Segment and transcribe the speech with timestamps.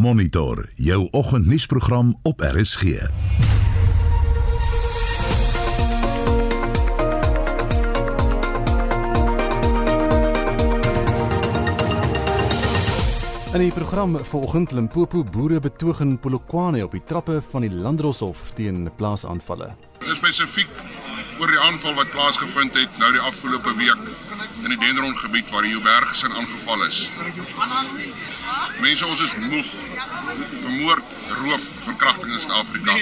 [0.00, 2.82] Monitor jou oggendnuusprogram op RSG.
[13.52, 18.54] In die program vanoggend Limpopo boere betoog in Polokwane op die trappe van die Landdroshof
[18.54, 19.74] teen plaasaanvalle.
[20.00, 20.72] Spesifiek
[21.40, 24.29] oor die aanval wat plaasgevind het nou die afgelope week
[24.64, 26.98] in die Dendron gebied waar die Jouberg gesin aangeval is.
[28.80, 29.70] Mense ons is moeg
[30.60, 32.96] vir moord, roof, verkrachting in Suid-Afrika.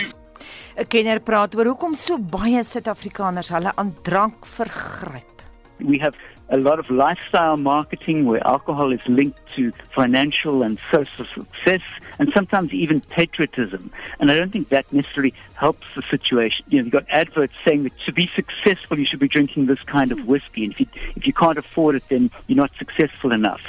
[0.78, 5.42] 'n Kenner praat oor hoekom so baie Suid-Afrikaners hulle aan drank vergryp.
[5.78, 6.14] We have
[6.50, 11.82] a lot of lifestyle marketing where alcohol is linked to financial and social success
[12.18, 13.90] and sometimes even patriotism.
[14.18, 16.64] And I don't think that necessarily helps the situation.
[16.68, 19.82] You know, you've got adverts saying that to be successful, you should be drinking this
[19.82, 20.64] kind of whiskey.
[20.64, 20.86] And if you,
[21.16, 23.62] if you can't afford it, then you're not successful enough.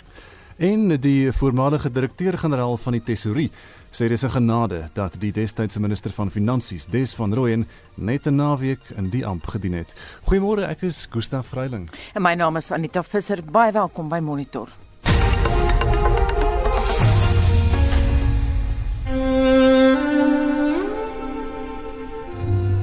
[0.60, 3.52] En die voormalige direkteur-generaal van die Tesourie
[3.96, 8.36] sê dis 'n genade dat die destydse minister van Finansies, Des van Rooyen, net 'n
[8.36, 9.96] naweek in die amp gedien het.
[10.28, 11.90] Goeiemôre, ek is Gustaf Vreiling.
[12.14, 13.40] En my naam is Anita Visser.
[13.52, 14.68] Baie welkom by Monitor.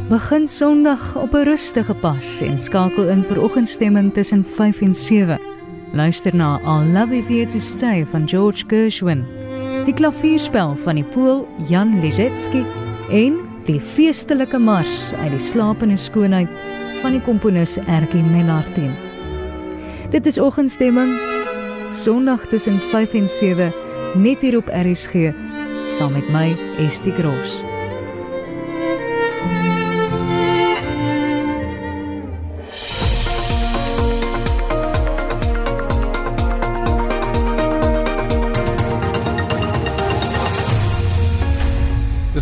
[0.09, 5.41] Begin Sondag op 'n rustige pas en skakel in vir oggendstemming tussen 5 en 7.
[5.93, 9.25] Luister na All Love Is Here to Stay van George Gershwin
[9.84, 12.65] die klavierspel van die Pool Jan Lizetski
[13.11, 13.34] en
[13.65, 16.49] die feestelike mars uit die slapende skoonheid
[17.03, 18.95] van die komponis Erkie Menardin.
[20.11, 21.19] Dit is oggendstemming
[21.91, 23.73] Sondag tussen 5 en 7
[24.15, 25.33] net hier op RSG
[25.87, 27.75] saam met my Estie Gross.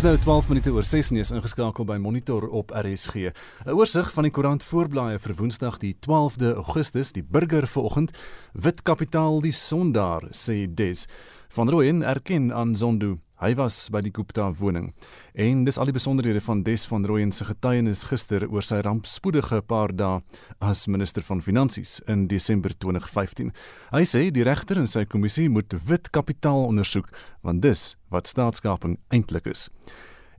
[0.05, 3.31] Nou 12 minute oor 6 en is ingeskakel by Monitor op RSG.
[3.65, 8.11] 'n Oorsig van die koerant voorblaaie vir Woensdag die 12de Augustus, die burger vanoggend,
[8.53, 11.07] wit kapitaal die sondaar sê Des.
[11.49, 14.87] Van Rooyen erken aan Zondo Hy was by die Gupta woning
[15.37, 19.59] en dis al die besonderhede van Des van Rooyen se getuienis gister oor sy rampspoedige
[19.69, 20.23] paar dae
[20.65, 23.51] as minister van finansies in Desember 2015.
[23.93, 27.11] Hy sê die regter en sy kommissie moet wit kapitaal ondersoek
[27.45, 29.67] want dis wat staatskaping eintlik is.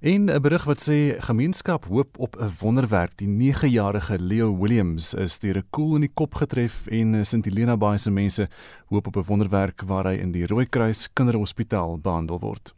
[0.02, 3.16] En 'n berig wat sê gemeenskap hoop op 'n wonderwerk.
[3.16, 7.44] Die 9-jarige Leo Williams is deur 'n koel in die kop getref en eh, St
[7.44, 8.48] Helena Bay se mense
[8.88, 12.74] hoop op 'n wonderwerk waar hy in die Rooikruis Kinderhospitaal behandel word.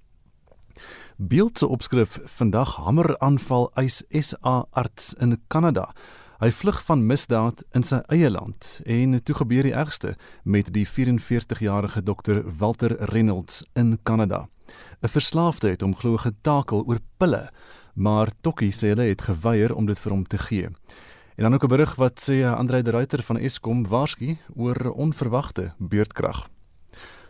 [1.20, 5.88] Beeld se opskrif vandag hamer aanval eis SA arts in Kanada.
[6.38, 10.12] Hy vlug van misdaad in sy eie land en toe gebeur die ergste
[10.46, 14.46] met die 44-jarige dokter Walter Reynolds in Kanada.
[15.02, 17.50] 'n Verslaafde het hom glo getakel oor pille,
[17.94, 20.70] maar Tokkie sê hulle het geweier om dit vir hom te gee.
[21.34, 25.74] En dan ook 'n berig wat sê Andre de Ruyter van Eskom waarsku oor onverwagte
[25.78, 26.48] beurtkrag.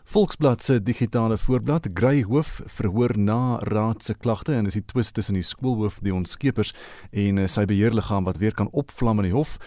[0.09, 5.11] Volksblad se digitale voorblad Grey Hoof verhoor na raad se klagte en is die twis
[5.13, 6.71] tussen die skoolhoof Dion Skeepers
[7.13, 9.59] en eh, sy beheerliggaam wat weer kan opvlam in die hof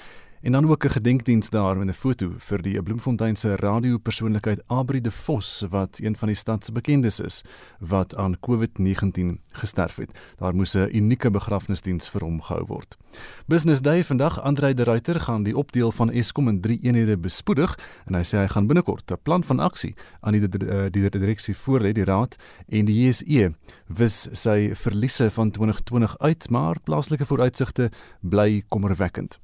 [0.42, 5.02] En dan ook 'n gedenkdiens daar met 'n foto vir die Bloemfontein se radiopersoonlikheid Abri
[5.02, 7.44] de Vos wat een van die stad se bekendes is
[7.80, 10.20] wat aan COVID-19 gesterf het.
[10.38, 12.98] Daar moes 'n unieke begrafnisdiens vir hom gehou word.
[13.46, 17.80] Business Day vandag Andre de Ruyter gaan die opdeel van Eskom in 3 eenhede bespoedig
[18.06, 21.58] en hy sê hy gaan binnekort 'n plan van aksie aan die die, die direksie
[21.58, 22.36] voorlê die raad
[22.68, 23.54] en die JSE
[23.88, 27.92] wis sy verliese van 2020 uit maar plaaslike vooruitsigte
[28.22, 29.40] bly kommerwekkend.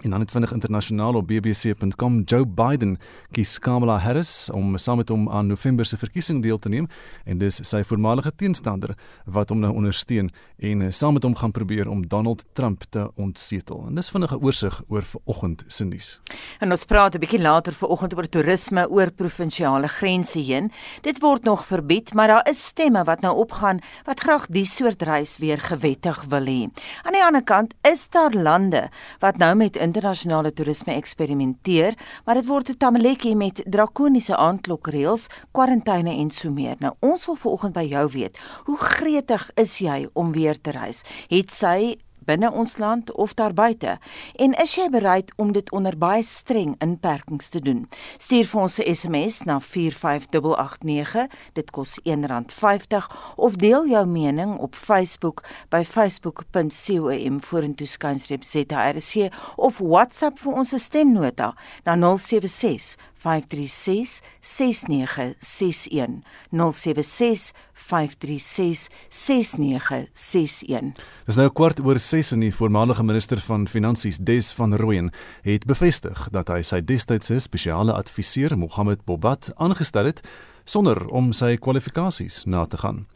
[0.00, 2.98] En dan het vinnig internasionaal op bbc.com Joe Biden
[3.30, 6.86] kies Kamala Harris om saam met hom aan November se verkiesing deel te neem
[7.24, 8.94] en dis sy voormalige teenstander
[9.24, 13.84] wat hom nou ondersteun en saam met hom gaan probeer om Donald Trump te ontsetel.
[13.88, 16.20] En dis vinnige oorsig oor vanoggend se nuus.
[16.58, 20.70] En ons praat 'n bietjie later vanoggend oor toerisme oor provinsiale grense heen.
[21.02, 25.02] Dit word nog verbied, maar daar is stemme wat nou opgaan wat graag die soort
[25.02, 26.68] reis weer gewettig wil hê.
[27.02, 28.88] Aan die ander kant is daar lande
[29.18, 36.12] wat nou met internasionale toerisme eksperimenteer, maar dit word 'n tamaletjie met drakoniese aandklokreëls, kwarantyne
[36.22, 36.76] en so meer.
[36.78, 41.02] Nou ons wil vanoggend by jou weet, hoe gretig is jy om weer te reis?
[41.28, 41.96] Het sy
[42.28, 43.96] binne ons land of daar buite?
[44.36, 47.86] En is jy bereid om dit onder baie streng inperkings te doen?
[48.18, 51.26] Stuur vir ons 'n SMS na 45889.
[51.52, 59.78] Dit kos R1.50 of deel jou mening op Facebook by facebook.com vorentoe skynstreep ZRC of
[59.78, 61.54] WhatsApp vir ons stemnota
[61.84, 70.92] na 076 536 6961 076 536 6961
[71.26, 75.10] Dis nou kwart oor 6 en die voormalige minister van Finansies Des van Rooyen
[75.46, 80.22] het bevestig dat hy sy destydse spesiale adviseur Mohammed Bobat aangestel het
[80.68, 83.06] sonder om sy kwalifikasies na te gaan.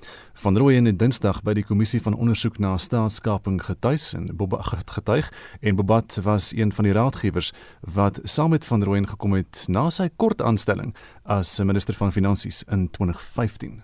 [0.40, 5.28] Van Rooyen het Dinsdag by die kommissie van ondersoek na staatskaping getuig en Bobat getuig
[5.60, 9.90] en Bobat was een van die raadgewers wat saam met Van Rooyen gekom het na
[9.92, 10.94] sy kort aanstelling
[11.24, 13.82] as minister van Finansies in 2015.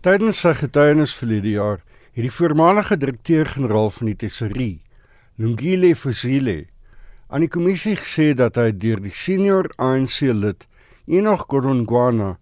[0.00, 1.82] Tydens sy getuienis verlede jaar
[2.14, 4.82] het die voormalige direkteur-generaal van die Tesorie,
[5.38, 6.68] Lungile Fusile,
[7.28, 10.68] aan die kommissie gesê dat hy deur die senior ANC lid
[11.08, 12.36] Enoch Godongwana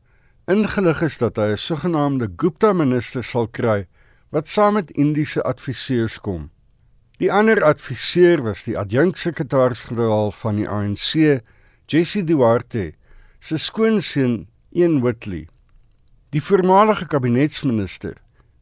[0.47, 3.87] ingelig is dat hy 'n sogenaamde Gupta minister sal kry
[4.31, 6.51] wat saam met Indiese adviseurs kom.
[7.19, 11.41] Die ander adviseur was die adjunksekretaris-generaal van die ANC,
[11.87, 12.93] Jesse Duarte,
[13.41, 15.49] se skoonseun, Ian Whitley.
[16.31, 18.15] Die voormalige kabinetsminister,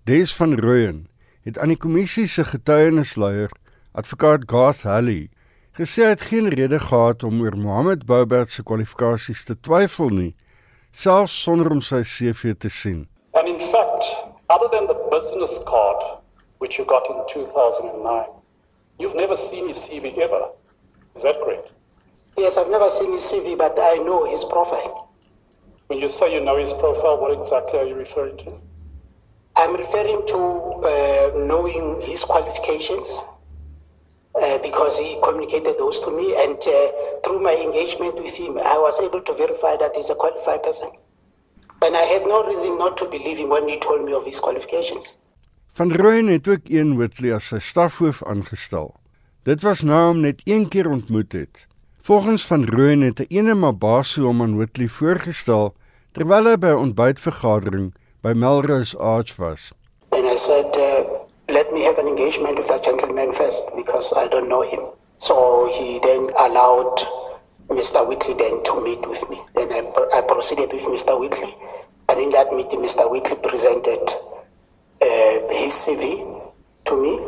[0.05, 1.09] Des van Rooyen,
[1.43, 3.51] het aan die kommissie se getuienisleier,
[3.93, 5.29] advokaat Garth Halley,
[5.73, 10.35] gesê hy het geen rede gehad om oor Mohammed Boubert se kwalifikasies te twyfel nie
[10.95, 13.03] selfs sonder om sy CV te sien.
[13.35, 14.05] And in fact,
[14.49, 16.21] other than the business card
[16.59, 18.27] which you got in 2009,
[18.99, 20.49] you've never seen his CV ever.
[21.17, 21.73] Is that correct?
[22.39, 25.11] Yes, I've never seen his CV, but I know his profile.
[25.89, 28.61] When you say you know his profile, what exactly are you referring to?
[29.57, 33.21] I'm referring to uh, knowing his qualifications
[34.43, 36.73] uh, because he communicated those to me, and uh,
[37.23, 40.91] through my engagement with him, I was able to verify that he's a qualified person.
[41.83, 44.41] And I had no reason not to believe him when he told me of his
[44.41, 45.15] qualifications.
[45.75, 48.95] Van Rooyen het ook een Whitley as sy stafhoof aangestel.
[49.43, 51.67] Dit was na hom net een keer ontmoet het.
[52.01, 55.75] Volgens van Rooyen het 'n ene Mabaso hom aan Whitley voorgestel
[56.13, 59.73] terwyl hy by 'n ontbytvergadering by Melrose Arch was.
[60.11, 61.14] And I said, uh,
[61.49, 64.81] let me have an engagement with that gentleman first because I don't know him.
[65.19, 66.97] So he then allowed
[67.69, 68.07] Mr.
[68.07, 69.41] Whitley then to meet with me.
[69.55, 71.19] Then I, I proceeded with Mr.
[71.19, 71.55] Whitley.
[72.09, 73.11] And in that meeting, Mr.
[73.11, 74.05] Whitley presented
[75.01, 76.53] uh, his CV
[76.85, 77.21] to me.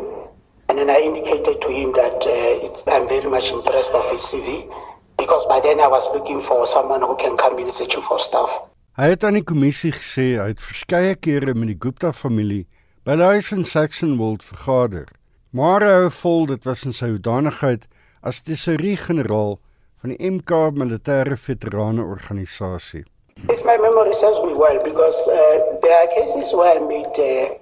[0.68, 4.68] And then I indicated to him that uh, I'm very much impressed of his CV
[5.16, 8.20] because by then I was looking for someone who can come in and searching for
[8.20, 8.50] staff.
[8.96, 12.64] Hy het aan die kommissie gesê hy het verskeie kere met die Gupta familie
[13.06, 15.06] by die huis in Saxonwold vergader.
[15.54, 17.84] Maar hy hou vol dit was in sy hoedanigheid
[18.26, 19.60] as tesourier-generaal
[20.02, 23.04] van die MK Militêre Veterane Organisasie.
[23.46, 27.54] If my memory serves me well, because uh, there are cases where I meet uh,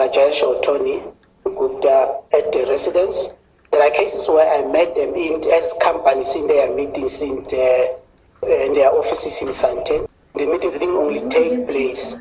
[0.00, 1.02] Rajesh or Tony
[1.44, 3.28] Gupta at the residence.
[3.72, 7.98] There are cases where I met them in as companies in their meetings in, the,
[8.48, 10.08] in their offices in Santen.
[10.32, 12.16] The meetings didn't only take place.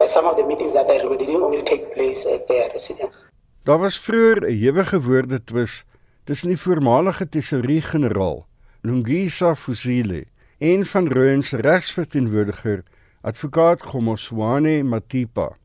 [0.00, 3.24] Uh, some of the meetings that I remember didn't only take place at their residence.
[3.62, 5.84] Daar was vroeër 'n ewige woordetwis
[6.24, 8.46] tussen die voormalige tesourier-generaal,
[8.80, 10.24] Lungisa Fusile,
[10.58, 12.82] en van Rooyen se regsverteenwoordiger,
[13.20, 15.56] advokaat Gomoswane Matipa.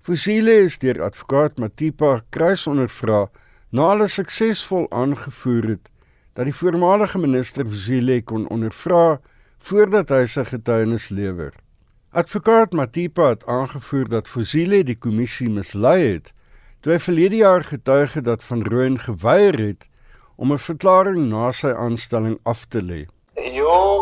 [0.00, 3.28] Fusile is deur advokaat Matipa kruisondervra
[3.70, 5.90] na hulle suksesvol aangevoer het
[6.32, 9.20] dat die voormalige minister Fusile kon ondervra
[9.58, 11.52] voordat hy sy getuienis lewer.
[12.12, 16.32] Advokaat Matipa het aangevoer dat Fusile die kommissie mislei het
[16.82, 19.86] toe hy verlede jaar getuig het dat van Rooyen geweier het
[20.34, 23.06] om 'n verklaring na sy aanstelling af te lê.
[23.34, 23.94] Your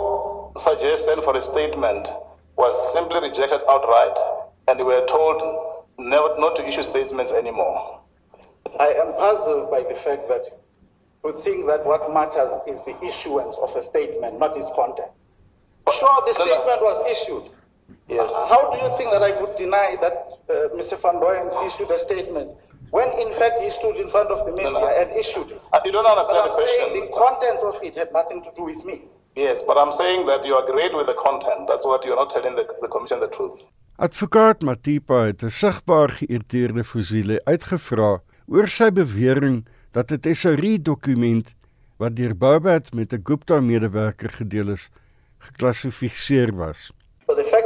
[0.55, 2.13] suggestion for a statement
[2.57, 4.17] was simply rejected outright
[4.65, 5.43] and you were told
[5.97, 8.01] never not to issue statements anymore.
[8.81, 10.45] I am puzzled by the fact that
[11.25, 15.13] you think that what matters is the issuance of a statement, not its content.
[15.93, 17.58] Sure, the statement was issued.
[18.09, 18.33] Yes.
[18.53, 20.15] How do you think that I would deny that
[20.49, 20.97] uh, Mr.
[21.03, 22.51] Van Rooyen issued a statement
[22.91, 24.89] when, in fact, he stood in front of the media no.
[24.89, 25.61] and issued it?
[25.73, 26.79] Uh, You don't But understand I'm the question.
[26.79, 27.19] saying the Mr.
[27.25, 28.97] contents of it had nothing to do with me.
[29.37, 31.69] Yes, but I'm saying that you agreed with the content.
[31.69, 33.67] That's what you're not telling the, the commission the truth.
[33.99, 41.55] Advokaat Matipa het 'n sigbaar geïrriteerde Fusile uitgevra oor sy bewering dat 'n tesourier-dokument
[41.99, 44.89] wat deur Bobat met 'n Gupta-medewerker gedeel is,
[45.39, 46.91] geklassifiseer was.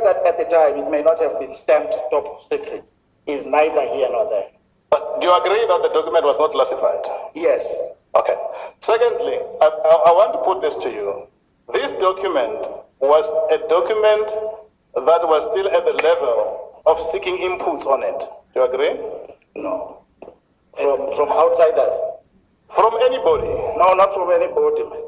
[0.02, 2.84] Fact that at the time it may not have been stamped top secret
[3.26, 4.48] is neither here nor there.
[4.90, 7.02] But do you agree that the document was not classified?
[7.34, 7.92] Yes.
[8.14, 8.34] Okay.
[8.80, 9.66] Secondly, I,
[10.06, 11.28] I, want to put this to you.
[11.72, 12.66] This document
[12.98, 14.26] was a document
[14.94, 18.20] that was still at the level of seeking inputs on it.
[18.54, 18.98] Do you agree?
[19.54, 20.02] No.
[20.76, 21.94] From from outsiders.
[22.68, 23.48] From anybody.
[23.78, 24.82] No, not from anybody.
[24.82, 25.02] man.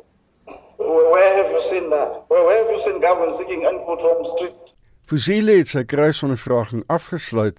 [0.78, 2.24] Where have you seen that?
[2.28, 4.74] Where have you seen government seeking input from street?
[5.04, 7.58] Fusile het sy kruisondervraging afgesluit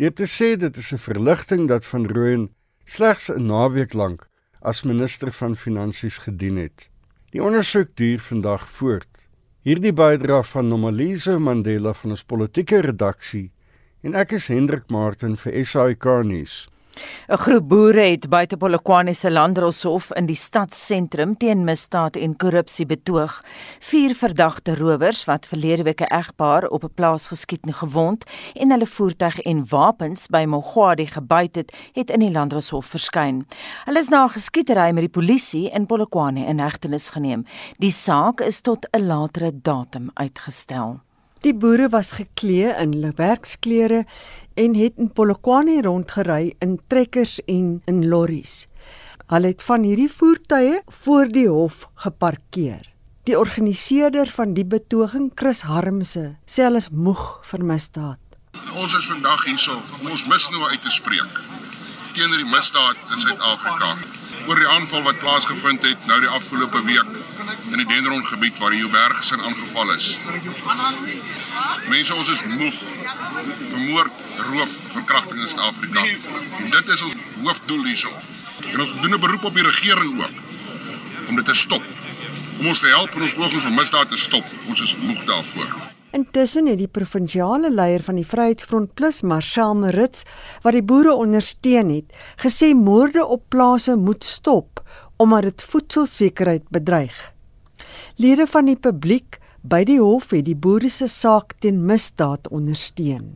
[0.00, 2.48] deur te sê dit is 'n verligting dat van Rooyen
[2.84, 4.28] slegs 'n naweek lank
[4.62, 6.88] as minister van finansies gedien het.
[7.30, 9.08] Die ondersoek duur vandag voort.
[9.60, 13.52] Hierdie bydra van Nomalizo Mandela van ons politieke redaksie
[14.00, 16.68] en ek is Hendrik Martin vir SAK nuus.
[17.28, 22.86] 'n Groep boere het buite Polokwane se Landdroshof in die stadsentrum teen misdaad en korrupsie
[22.86, 23.42] betoog.
[23.78, 28.24] Vier verdagte rowers wat verlede week 'n egpaar op 'n plaas geskiet en gewond
[28.54, 33.46] en hulle voertuig en wapens by Mogwadi gebyt het, het in die Landdroshof verskyn.
[33.84, 37.44] Hulle is na 'n geskietery met die polisie in Polokwane in hegtenis geneem.
[37.78, 41.05] Die saak is tot 'n latere datum uitgestel.
[41.46, 44.00] Die boere was geklee in hulle werksklere
[44.58, 48.64] en het in Polokwane rondgery in trekkers en in lorries.
[49.30, 52.88] Hulle het van hierdie voertuie voor die hof geparkeer.
[53.30, 58.18] Die organiseerder van die betoging, Chris Harmse, sê hulle is moeg vir misdaad.
[58.74, 61.40] Ons is vandag hierso om ons misnoë uit te spreek
[62.16, 63.94] teenoor die misdaad in Suid-Afrika
[64.48, 67.18] oor die aanval wat plaasgevind het nou die afgelope week
[67.70, 70.18] in die Denron gebied waar die Jouberg gesin aangeval is.
[71.88, 72.78] Mense ons is moeg
[73.70, 76.04] vir moord, roof, verkrachting in Suid-Afrika.
[76.62, 78.12] En dit is ons hoofdoel hierso.
[78.72, 80.30] En ons doen 'n beroep op die regering ook
[81.28, 81.82] om dit te stop.
[82.58, 84.44] Om ons te help en ons pogings om misdaad te stop.
[84.68, 85.94] Ons is moeg daarvoor.
[86.10, 90.22] Intussen het die provinsiale leier van die Vryheidsfront Plus, Marcel Marits,
[90.62, 94.80] wat die boere ondersteun het, gesê moorde op plase moet stop
[95.16, 97.35] omdat dit voedselsekerheid bedreig.
[98.16, 103.34] Lede van die publiek by die hof het die boere se saak teen misdaad ondersteun.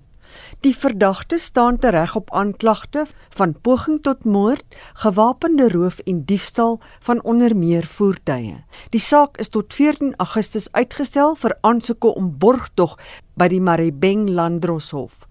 [0.64, 3.02] Die verdagte staan tereg op aanklagte
[3.36, 4.64] van poging tot moord,
[5.02, 8.56] gewapende roof en diefstal van onder meer voertuie.
[8.88, 12.96] Die saak is tot 14 Augustus uitgestel vir aansoeke om borgtog
[13.36, 15.26] by die Maribeng Landdroshof.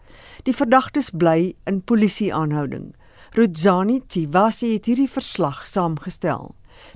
[0.45, 2.91] Die verdagtes bly in polisieaanhouding.
[3.33, 6.51] Rudzani Tivasi het hierdie verslag saamgestel.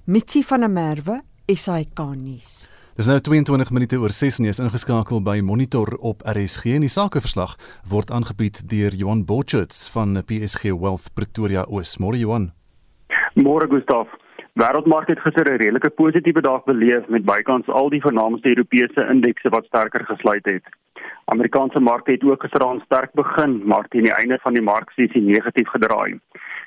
[0.06, 2.70] Mitsi van der Merwe, SAK nuus.
[2.96, 6.86] Dis nou 22 minute oor 6 en jy is ingeskakel by Monitor op RSG en
[6.86, 7.58] die sakeverslag
[7.92, 11.98] word aangebied deur Johan Botchets van PSG Wealth Pretoria Oos.
[12.00, 12.54] Môre Johan.
[13.36, 14.08] Môre Gustaf.
[14.56, 19.50] Wêreldmark het gister 'n redelike positiewe dag beleef met bykans al die vernaamste Europese indekse
[19.50, 20.64] wat sterker gesluit het.
[21.26, 25.68] Amerikaanse markte het ook gisteraan sterk begin, maar teen die einde van die marksessie negatief
[25.68, 26.20] gedraai.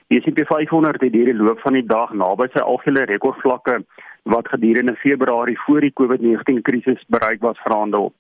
[0.09, 3.85] Die S&P 500 het deur die loop van die dag naby sy algehele rekordvlakke
[4.27, 8.13] wat gedurende Februarie voor die COVID-19 krisis bereik was verhandel.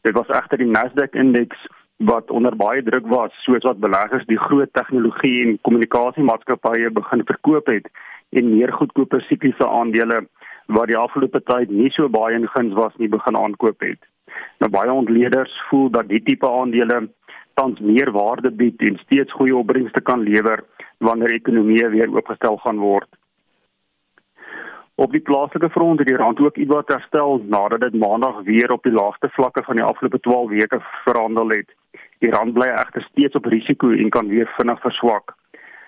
[0.00, 1.66] Dit was egter die Nasdaq indeks
[1.96, 7.66] wat onder baie druk was soos wat beleggers die groot tegnologie en kommunikasiemaatskappye begin verkoop
[7.66, 7.90] het
[8.30, 10.24] en meer goedkope sikliese aandele
[10.66, 14.00] wat die afgelope tyd nie so baie in guns was nie begin aankoop het.
[14.58, 17.08] Nou baie ontleeders voel dat die tipe aandele
[17.60, 20.64] tans meer waarde bied en steeds goeie opbrengste kan lewer
[20.98, 23.08] wanneer ekonomie weer oopgestel gaan word.
[24.94, 28.82] Op die plaaslike front het die rand ook ietwat herstel nadat dit maandag weer op
[28.82, 31.70] die laagste vlakke van die afgelope 12 weke verhandel het.
[32.18, 35.34] Die rand bly egter steeds op risiko en kan weer vinnig verswak.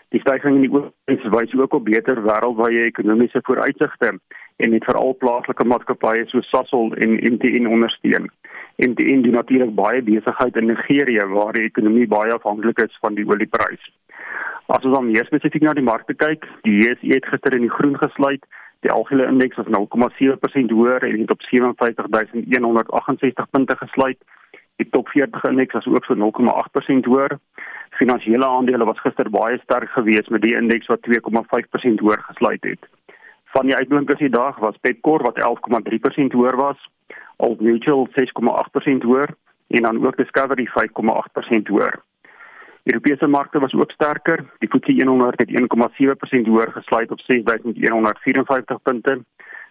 [0.08, 4.18] Die stygings in die oorsig wys ook op beter wêreldwye ekonomiese vooruitsigte
[4.56, 8.30] en het veral plaaslike maatskappye soos Sasol en MTN ondersteun.
[8.76, 13.28] MTN doen natuurlik baie besigheid in Nigerië waar die ekonomie baie afhanklik is van die
[13.28, 13.84] olieprys.
[14.66, 17.74] As ons dan meer spesifiek na die markte kyk, die JSE het gister in die
[17.74, 18.46] groen gesluit
[18.84, 19.72] Die algehele indeks was 0,7%
[20.76, 24.18] hoër en het op 57168 punte gesluit.
[24.76, 26.20] Die top 40 indeks was ook so 0,8%
[27.08, 27.38] hoër.
[27.90, 31.12] Finansiële aandele was gister baie sterk geweest met die indeks wat 2,5%
[32.04, 32.78] hoër gesluit het.
[33.44, 35.46] Van die uitblinkers die dag was Pepkor wat 11,3%
[36.36, 36.88] hoër was,
[37.36, 38.12] Old Mutual 6,8%
[39.08, 39.28] hoër
[39.68, 40.72] en dan ook Discovery 5,8%
[41.72, 42.02] hoër.
[42.84, 44.44] Europese markte was ook sterker.
[44.58, 49.24] Die FTSE 100 het 1,7% hoër gesluit op 6154 punte.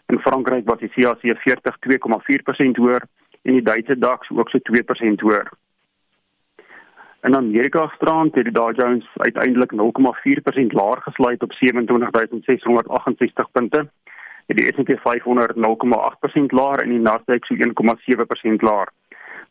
[0.06, 3.02] In Frankryk was die CAC 40 2,4% hoër
[3.42, 5.52] en die Duitse DAX ook so 2% hoër.
[7.22, 9.78] In Amerika gisterand het die Dow Jones uiteindelik 0,4%
[10.80, 13.90] laer gesluit op 27668 punte.
[14.46, 15.62] Die S&P 500 0,8%
[16.48, 17.60] laer en die Nasdaq so 1,7%
[18.68, 18.88] laer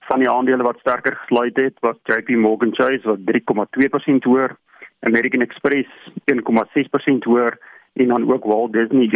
[0.08, 4.56] van die aandele wat sterker gesluit het was JP Morgan Chase wat 3,2% hoër,
[5.00, 5.88] American Express
[6.32, 7.58] 1,6% hoër
[7.92, 9.10] en dan ook Walt Disney 1,3%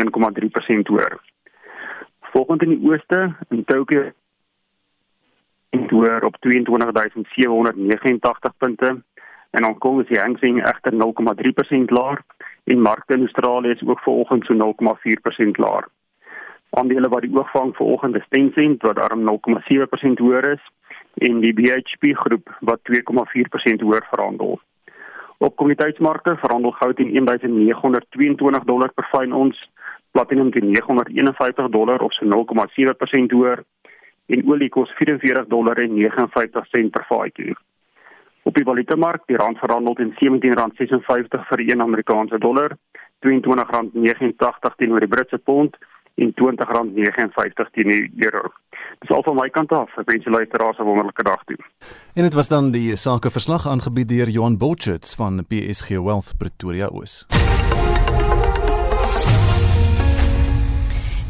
[0.93, 1.21] hoër.
[2.21, 4.11] Volgens in die ooste in Tokyo
[5.88, 9.02] hoër op 22789 punte
[9.50, 10.99] en Hong Kong is die Hang Seng egter 0,3%
[11.97, 12.21] laer
[12.64, 14.59] en markte in Australië is ook vanoggend so 0,4%
[15.57, 15.88] laer.
[16.71, 20.65] Aandele wat die oog vang vanoggend is Tencent wat arm 0,7% hoër is
[21.27, 24.61] en die BHP groep wat 2,4% hoër verhandel.
[25.39, 29.57] Op kommoditeitsmarkte verhandel goud teen 1922 dollar per fyn ons,
[30.11, 33.65] platinum teen 951 dollar of so 0,7% hoër
[34.27, 37.57] en olie kos 44 dollar en 59 sent per vatjie.
[38.47, 42.77] Op die valutamark, die rand verhandel teen R17.56 vir 1 Amerikaanse dollar,
[43.27, 45.77] R22.89 teenoor die Britse pond
[46.17, 48.53] en R20.59 teenoor die euro.
[48.99, 49.93] Dis al van my kant af.
[50.01, 51.59] Ek wens julle 'n wonderlike dag toe.
[52.15, 57.27] En dit was dan die sakeverslag aangebied deur Johan Bolchits van PSG Wealth Pretoria Oos.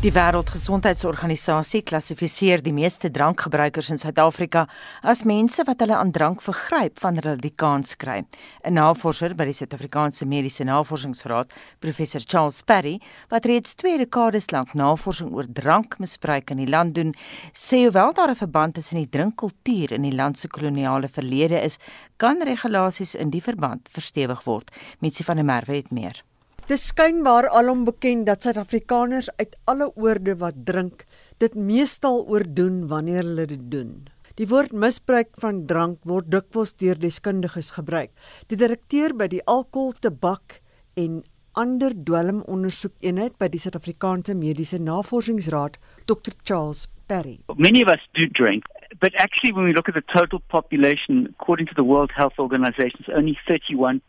[0.06, 4.60] Die Wêreldgesondheidsorganisasie klassifiseer die meeste drankgebruikers in Suid-Afrika
[5.02, 8.20] as mense wat hulle aan drank vergryp wanneer hulle die kans kry.
[8.22, 14.76] 'n Navorser by die Suid-Afrikaanse Mediese Navorsingsraad, professor Charles Perry, wat reeds 2 dekades lank
[14.78, 17.12] navorsing oor drankmisbruik in die land doen,
[17.52, 21.78] sê hoewel daar 'n verband tussen die drinkkultuur en die land se koloniale verlede is,
[22.16, 24.70] kan regulasies in die verband verstewig word.
[25.00, 26.22] Mitsi van der Merwe het meer.
[26.66, 31.04] Dis skynbaar alom bekend dat Suid-Afrikaners uit alle oorde wat drink,
[31.38, 33.92] dit meestal oordoen wanneer hulle dit doen.
[34.34, 38.10] Die woord misbruik van drank word dikwels deur deskundiges gebruik.
[38.50, 40.58] Die direkteur by die Alkohol, Tabak
[40.98, 41.22] en
[41.54, 45.78] ander dwelmondersoekeenheid by die Suid-Afrikaanse Mediese Navorsingsraad,
[46.10, 47.38] Dr Charles Perry.
[47.54, 48.66] Many of us do drink,
[49.00, 53.04] but actually when we look at the total population, according to the World Health Organization,
[53.14, 54.00] only 31%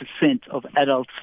[0.49, 1.13] of adults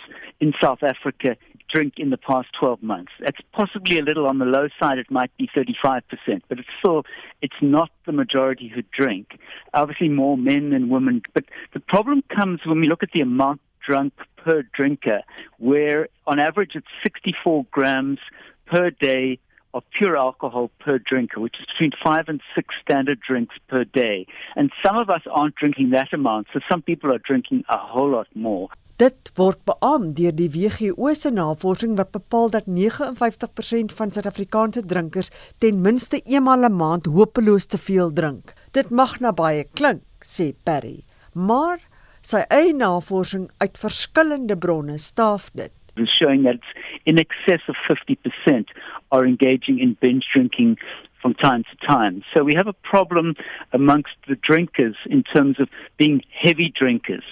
[0.41, 1.37] in South Africa
[1.73, 3.13] drink in the past 12 months.
[3.21, 4.99] That's possibly a little on the low side.
[4.99, 6.03] It might be 35%,
[6.49, 7.05] but it's still,
[7.43, 9.39] it's not the majority who drink.
[9.73, 11.23] Obviously more men than women.
[11.33, 15.23] But the problem comes when we look at the amount drunk per drinker,
[15.59, 18.19] where on average it's 64 grams
[18.67, 19.39] per day
[19.75, 24.27] of pure alcohol per drinker, which is between five and six standard drinks per day.
[24.55, 28.11] And some of us aren't drinking that amount, so some people are drinking a whole
[28.11, 28.69] lot more.
[28.97, 35.33] Dit word beam deur die WGO se navorsing wat bepaal dat 59% van Suid-Afrikaanse drinkers
[35.59, 38.55] ten minste eenmal 'n een maand hopeloos te veel drink.
[38.71, 41.79] Dit mag na baie klink, sê Perry, maar
[42.23, 45.73] sy eie navorsing uit verskillende bronne staaf dit.
[45.97, 46.61] It's showing that
[47.07, 48.67] in excess of 50%
[49.13, 50.79] are engaging in binge drinking
[51.25, 52.23] from time to time.
[52.37, 53.35] So we have a problem
[53.73, 57.25] amongst the drinkers in terms of being heavy drinkers.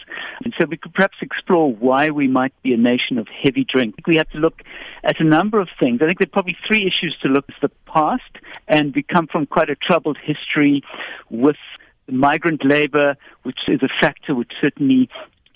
[0.42, 3.96] And so we could perhaps explore why we might be a nation of heavy drink.
[4.06, 4.62] We have to look
[5.04, 6.00] at a number of things.
[6.00, 9.26] I think there are probably three issues to look at the past, and we come
[9.26, 10.82] from quite a troubled history
[11.28, 11.56] with
[12.08, 15.10] migrant labor, which is a factor which certainly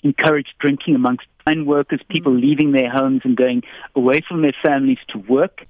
[0.09, 3.61] encouraged drinking amongst mine workers, people leaving their homes and going
[3.95, 5.65] away from their families to work.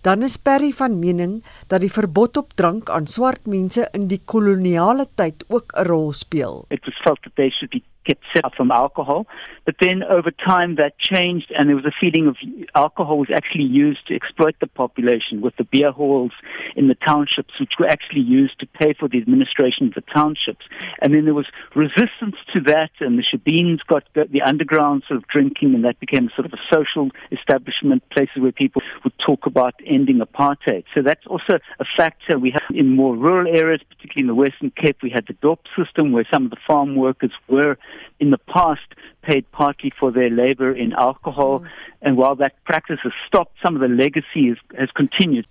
[0.00, 4.20] Dan is Perry van mening dat die verbod op drank aan swart mense in die
[4.24, 6.64] koloniale tyd ook 'n rol speel.
[6.68, 9.26] It was felt that they should be kept separate from alcohol.
[9.64, 12.36] But then over time that changed and there was a feeling of
[12.74, 16.32] alcohol was actually used to exploit the population with the beer halls
[16.76, 20.66] in the townships which were actually used to pay for the administration of the townships.
[21.00, 25.26] And then there was resistance to that and the Shabeens got the underground sort of
[25.28, 29.74] drinking and that became sort of a social establishment, places where people would talk about
[29.86, 30.84] ending apartheid.
[30.94, 34.70] So that's also a factor we have in more rural areas, particularly in the Western
[34.70, 37.76] Cape, we had the DOP system where some of the farm workers were
[38.18, 38.88] in the past
[39.22, 41.68] paid partly for their labor in alcohol mm.
[42.02, 45.46] and while that practice has stopped some of the legacy is, has continued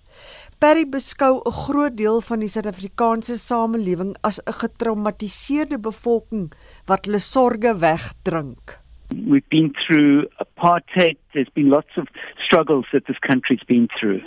[0.60, 6.46] Perry beskou 'n groot deel van die Suid-Afrikaanse samelewing as 'n getraumatiseerde bevolking
[6.88, 11.16] wat hulle sorges wegdrink We've been through apartheid.
[11.34, 12.08] There's been lots of
[12.44, 14.22] struggles that this country's been through.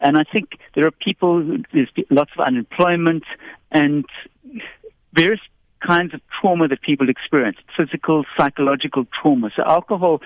[0.00, 3.24] And I think there are people, there's lots of unemployment
[3.70, 4.04] and
[5.12, 5.40] various
[5.80, 9.50] kinds of trauma that people experience physical, psychological trauma.
[9.54, 10.20] So, alcohol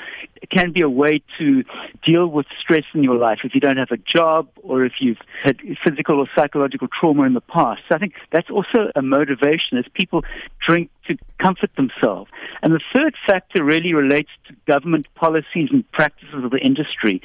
[0.50, 1.64] can be a way to
[2.04, 5.22] deal with stress in your life if you don't have a job or if you've
[5.42, 7.82] had physical or psychological trauma in the past.
[7.88, 10.22] So, I think that's also a motivation as people
[10.66, 12.30] drink to comfort themselves.
[12.62, 17.20] And the third factor really relates to government policies and practices of the industry.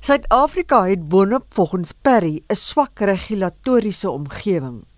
[0.00, 4.89] Suid-Afrika het boonop volgens Perry 'n swak regulatoriese omgewing.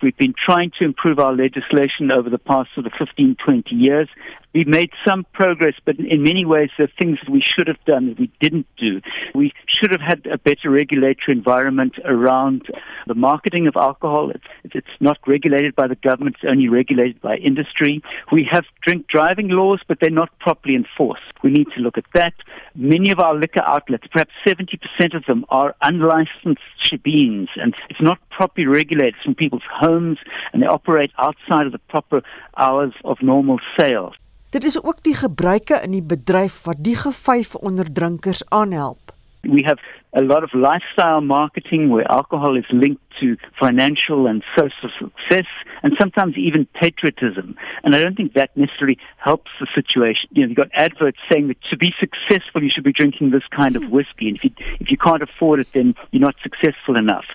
[0.00, 4.08] We've been trying to improve our legislation over the past sort of 15, 20 years.
[4.54, 7.82] We've made some progress, but in many ways, there are things that we should have
[7.84, 9.00] done that we didn't do.
[9.34, 12.62] We should have had a better regulatory environment around
[13.06, 14.30] the marketing of alcohol.
[14.30, 18.02] It's, it's not regulated by the government, it's only regulated by industry.
[18.32, 21.22] We have drink driving laws, but they're not properly enforced.
[21.42, 22.34] We need to look at that.
[22.74, 28.18] Many of our liquor outlets, perhaps 70% of them, are unlicensed shebeens, and it's not
[28.30, 30.18] properly regulated from people's homes,
[30.52, 32.22] and they operate outside of the proper
[32.56, 34.14] hours of normal sales.
[34.50, 39.12] Dit is ook die gebruike in die bedryf wat die gevyf onder drinkers aanhelp.
[39.42, 39.80] We have
[40.16, 45.46] a lot of lifestyle marketing where alcohol is linked to financial and social success
[45.82, 47.56] and sometimes even patriotism.
[47.82, 50.30] And I don't think that necessarily helps the situation.
[50.32, 53.46] You know, you've got adverts saying that to be successful, you should be drinking this
[53.50, 54.28] kind of whiskey.
[54.28, 57.26] And if you, if you can't afford it, then you're not successful enough.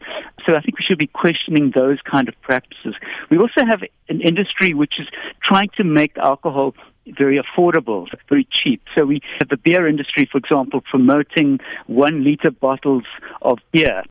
[0.48, 2.96] So I think we should be questioning those kind of practices.
[3.30, 5.08] We also have an industry which is
[5.44, 6.74] trying to make alcohol
[7.18, 8.82] very affordable, very cheap.
[8.96, 13.04] So we have the beer industry, for example, promoting one liter bottles
[13.42, 14.04] of beer.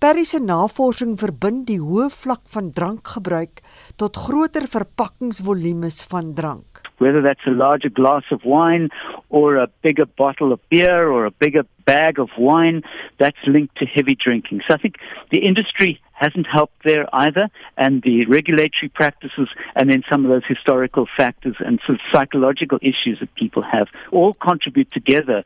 [0.00, 3.60] Perry se navorsing verbind die hoë vlak van drankgebruik
[4.00, 6.80] tot groter verpakkingsvolumes van drank.
[7.04, 8.88] Whether that's a larger glass of wine
[9.28, 12.80] or a bigger bottle of beer or a bigger bag of wine,
[13.18, 14.62] that's linked to heavy drinking.
[14.66, 14.96] So I think
[15.30, 20.46] the industry hasn't helped there either, and the regulatory practices, and then some of those
[20.46, 25.42] historical factors and sort of psychological issues that people have all contribute together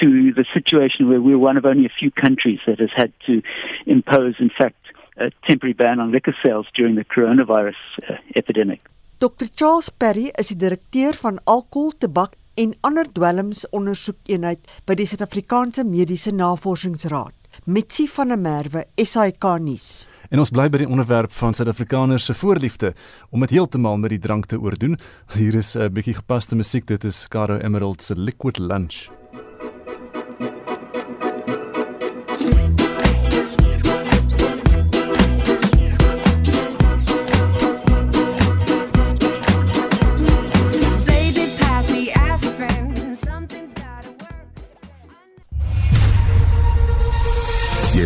[0.00, 3.42] to the situation where we're one of only a few countries that has had to
[3.86, 4.80] impose, in fact,
[5.16, 8.80] a temporary ban on liquor sales during the coronavirus uh, epidemic.
[9.18, 15.06] Dr Charles Perry is die direkteur van alkohol, tabak en ander dwelms ondersoekeenheid by die
[15.06, 17.34] Suid-Afrikaanse Mediese Navorsingsraad.
[17.70, 20.04] Mitsi van der Merwe, SAK nuus.
[20.34, 22.88] En ons bly by die onderwerp van Suid-Afrikaners se voorliefde
[23.30, 24.98] om dit heeltemal met die drank te oordoen.
[25.30, 26.86] Hier is 'n bietjie gepaste musiek.
[26.86, 29.10] Dit is Caro Emerald se Liquid Lunch.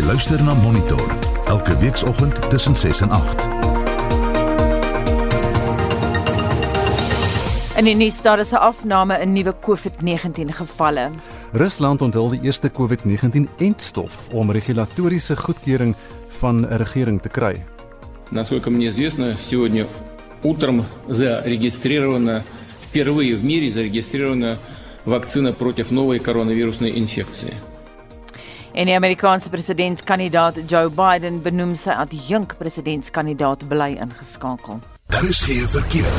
[0.09, 3.48] Luister na Monitor elke weekoggend tussen 6 en 8.
[7.76, 11.10] In die nuus daar is 'n afname in nuwe COVID-19 gevalle.
[11.52, 15.94] Rusland onthul die eerste COVID-19-entstof om regulatoriese goedkeuring
[16.28, 17.64] van 'n regering te kry.
[18.30, 19.86] Насколько мне известно, сегодня
[20.42, 22.42] утром зарегистрирована
[22.80, 24.58] впервые в мире зарегистрирована
[25.04, 27.54] вакцина против новой коронавирусной инфекции.
[28.73, 34.77] En die Amerikaanse presidentskandidaat Joe Biden benoem sy adjunk presidentskandidaat bly ingeskakel.
[35.09, 36.11] Daar is geen verkeer.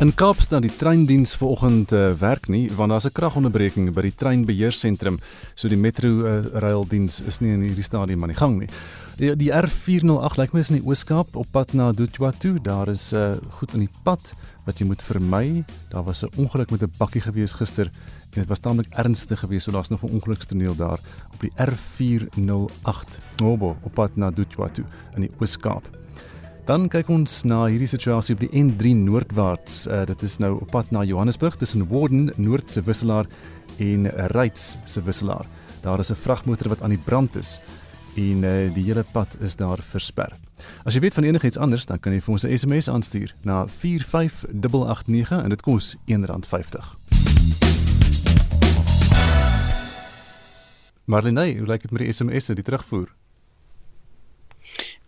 [0.00, 5.18] In Kaapstad die treindiens vanoggend uh, werk nie want daar's 'n kragonderbreking by die treinbeheersentrum.
[5.54, 8.68] So die metro uh, raildiens is nie in hierdie stadium aan die gang nie.
[9.18, 12.52] Die, die R408 lyk my is in die Ooskaap op pad na Dutwa toe.
[12.62, 14.30] Daar is uh, goed in die pad
[14.62, 15.64] wat jy moet vermy.
[15.90, 17.90] Daar was 'n ongeluk met 'n bakkie gewees gister
[18.30, 19.64] en dit was taamlik ernstig geweest.
[19.64, 21.00] So daar's nog 'n ongelukstoneel daar
[21.34, 24.84] op die R408 Nobo op pad na Dutwa toe
[25.16, 25.82] in die Ooskaap.
[26.64, 29.86] Dan kyk ons na hierdie situasie op die N3 noordwaarts.
[29.86, 33.26] Uh, dit is nou op pad na Johannesburg tussen Warden Noord se wisselaar
[33.78, 35.46] en Ryds se wisselaar.
[35.82, 37.60] Daar is 'n vragmotor wat aan die brand is
[38.16, 40.32] en uh, die hele pad is daar versper.
[40.84, 43.66] As jy weet van enigiets anders, dan kan jy vir ons 'n SMS aanstuur na
[43.66, 46.96] 45889 en dit kos R1.50.
[51.04, 53.08] Marlene, hoe lyk dit met die SMS'e, die terugvoer?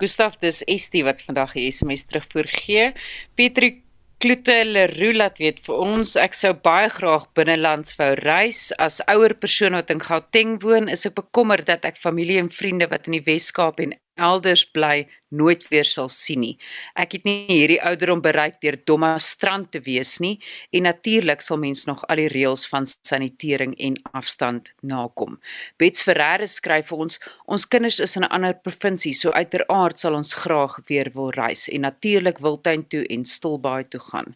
[0.01, 2.93] Gustaf, dis Estie wat vandag die SMS terugvoer gee.
[3.35, 3.83] Petri
[4.21, 8.67] Kloete Leroux laat weet vir ons ek sou baie graag binnelands wou reis.
[8.77, 12.91] As ouer persoon wat in Gauteng woon is ek bekommerd dat ek familie en vriende
[12.91, 16.57] wat in die Wes-Kaap en elders bly nooit weer sal sien nie.
[16.99, 20.39] Ek het nie hierdie ouderdom bereik deur domme strand te wees nie
[20.75, 25.39] en natuurlik sal mens nog al die reëls van sanitering en afstand nakom.
[25.79, 30.15] Bets Ferreira skryf vir ons: Ons kinders is in 'n ander provinsie, so uiteraard sal
[30.15, 34.35] ons graag weer wil reis en natuurlik Wildtuin toe en Stilbaai toe gaan.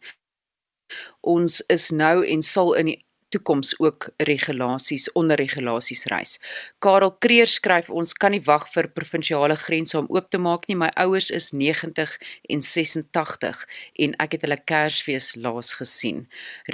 [1.21, 3.04] Ons is nou en sal in die
[3.35, 6.39] toekoms ook regulasies onder regulasies reis.
[6.79, 10.79] Karel Kreer skryf ons kan nie wag vir provinsiale grense om oop te maak nie.
[10.79, 12.17] My ouers is 90
[12.55, 13.65] en 86
[14.07, 16.25] en ek het hulle Kersfees laas gesien.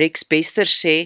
[0.01, 0.97] Rex Bester sê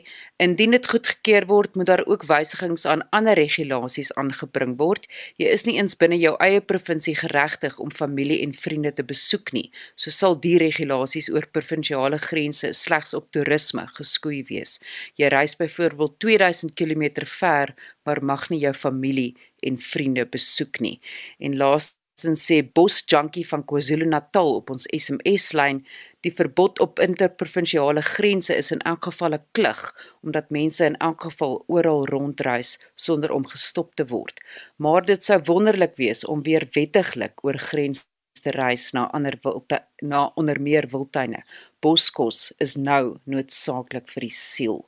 [0.44, 5.06] Indien dit goedgekeur word, moet daar ook wysigings aan ander regulasies aangebring word.
[5.40, 9.54] Jy is nie eens binne jou eie provinsie geregtig om familie en vriende te besoek
[9.56, 9.70] nie.
[9.96, 14.76] So sal die regulasies oor provinsiale grense slegs op toerisme geskoei wees.
[15.16, 17.72] Jy reis byvoorbeeld 2000 km ver,
[18.04, 19.32] maar mag nie jou familie
[19.64, 20.98] en vriende besoek nie.
[21.40, 25.80] En laas Sin sê Bos Junkie van KwaZulu-Natal op ons SMS-lyn,
[26.24, 29.82] die verbod op interprovinsiale grense is in elk geval 'n klug
[30.22, 34.40] omdat mense in elk geval oral rondreis sonder om gestop te word.
[34.76, 38.04] Maar dit sou wonderlik wees om weer wettiglik oor grense
[38.42, 41.42] te reis na ander wilte, na onder meer wildtuine.
[41.80, 44.78] Boskos is nou noodsaaklik vir die siel.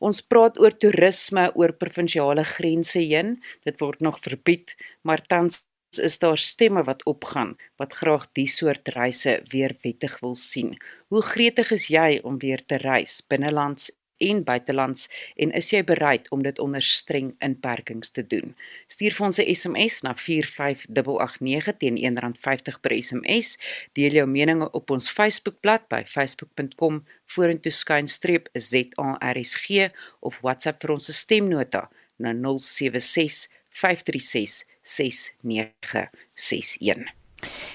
[0.00, 3.36] Ons praat oor toerisme oor provinsiale grense heen.
[3.64, 5.62] Dit word nog verbied, maar tans
[5.98, 10.76] is daar stemme wat opgaan wat graag die soort reise weer wettig wil sien.
[11.08, 16.28] Hoe gretig is jy om weer te reis binnelands en buitelands en is jy bereid
[16.32, 18.54] om dit onder streng inperkings te doen?
[18.88, 23.58] Stuur vir ons 'n SMS na 45889 teen R1.50 per SMS.
[23.92, 31.12] Deel jou mening op ons Facebookblad by facebook.com vorentoe skynstreep ZARSG of WhatsApp vir ons
[31.12, 37.14] stemnota na 076 536 6961.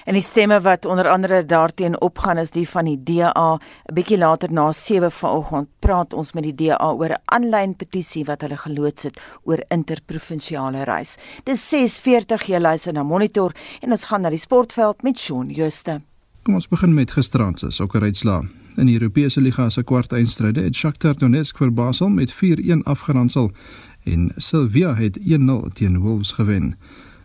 [0.04, 3.54] En die stemme wat onder andere daarteen opgaan is die van die DA.
[3.54, 8.24] 'n Bietjie later na 7 vanoggend praat ons met die DA oor 'n aanlyn petisie
[8.24, 11.16] wat hulle geloods het oor interprovinsiale reis.
[11.44, 16.02] Dis 6:40 jy luister na Monitor en ons gaan na die sportveld met Shaun Juste.
[16.42, 18.42] Kom ons begin met gisteraand se sokkeruitslaa.
[18.76, 23.52] In die Europese liga se kwart eindstryde het Shakhtar Donetsk vir Basel met 4-1 afgeronsel
[24.04, 26.74] en Sevilla het 1-0 teen Wolves gewen.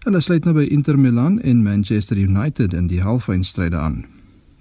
[0.05, 4.05] Hulle sluit nou by Inter Milan en Manchester United in die halfeindstryde aan.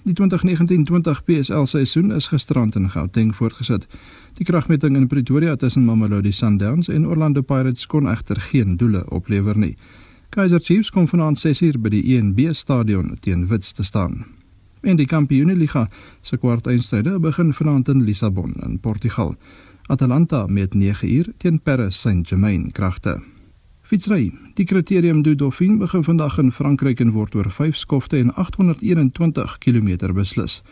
[0.07, 3.87] Die 2019-20 PSL seisoen is gisterand in Gauteng voortgesit.
[4.39, 9.59] Die kragmeting in Pretoria tussen Mamelodi Sundowns en Orlando Pirates kon egter geen doele oplewer
[9.59, 9.77] nie.
[10.29, 14.25] Kaizer Chiefs kom vanaand 6uur by die ENB stadion teen Wits te staan.
[14.87, 15.89] En die Kampioenligga
[16.23, 19.35] se kwartfinale begin vanaand in Lissabon in Portugal.
[19.87, 23.23] Atalanta met 9 uur teen Paris Saint-Germain kragte.
[23.83, 24.33] Fietsry.
[24.55, 29.59] Die kriterium du Dauphin begin vandag in Frankryk en word oor 5 skofte en 821
[29.59, 30.63] km beslis.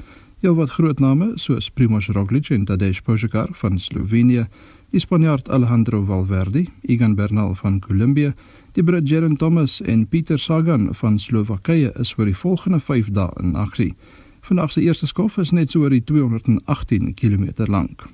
[0.43, 4.49] Heelwat groot name soos Primož Roglič en Tadej Pogačar van Slovenië,
[4.91, 8.33] die Spanjaard Alejandro Valverde, Egan Bernal van Kolumbie,
[8.73, 13.31] die Brit Geraint Thomas en Peter Sagan van Slowakye is vir die volgende 5 dae
[13.43, 13.95] in aksie.
[14.43, 18.09] Vandag se eerste skof is net so oor die 218 km lank.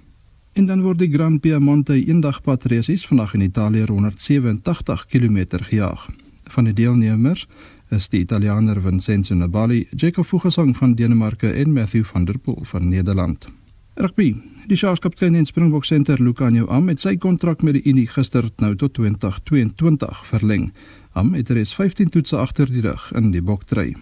[0.53, 6.09] En dan word die Grand Piemonte eendagpadrasies vandag in Italië 187 km gejaag.
[6.51, 7.47] Van die deelnemers
[7.89, 12.89] is die Italianer Vincenzo Nibali, Jacob Fuglsang van Denemarke en Matthew van der Poel van
[12.89, 13.49] Nederland.
[13.95, 14.37] Rugby.
[14.67, 18.75] Die Sharks-kaptein en Springbok senter Lucanio Am het sy kontrak met die Unie gister nou
[18.77, 20.71] tot 2022 verleng.
[21.13, 23.95] Am het reeds 15 toetse agter die rug in die boktry.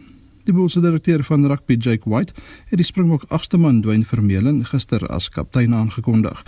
[0.49, 2.33] Die Bulls direkteur van rugby Jake White
[2.71, 6.41] het die Springbok agste man Dwayne Vermeulen gister as kaptein aangekondig.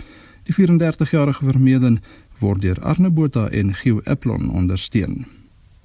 [0.49, 1.99] Die 34-jarige Vermeulen
[2.39, 5.27] word deur Arne Botha en Gio Eplon ondersteun.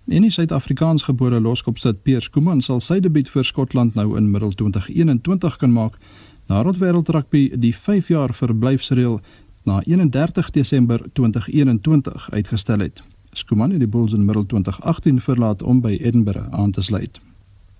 [0.08, 5.60] En die Suid-Afrikaansgebore loskopsit Piers Kuman sal sy debuut vir Skotland nou in middel 2021
[5.60, 6.00] kan maak
[6.48, 9.20] nadat wêreldrugby die 5 jaar verblyfsreël
[9.68, 13.04] na 31 Desember 2021 uitgestel het.
[13.36, 17.20] Skuman het die Bulls in middel 2018 verlaat om by Edinburgh aan te sluit.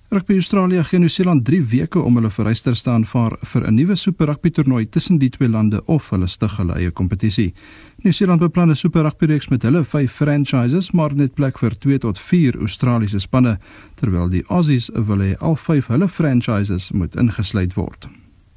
[0.08, 4.26] Rugby Australië gee Nieu-Seeland 3 weke om hulle vereisters te aanvaar vir 'n nuwe Super
[4.26, 7.54] Rugby toernooi tussen die twee lande of hulle stig hulle eie kompetisie.
[7.96, 11.98] Nieu-Seeland beplan 'n Super Rugby reeks met hulle vyf franchises, maar net plek vir 2
[11.98, 13.58] tot 4 Australiese spanne,
[13.94, 18.08] terwyl die Aussies wil hê al vyf hulle franchises moet ingesluit word.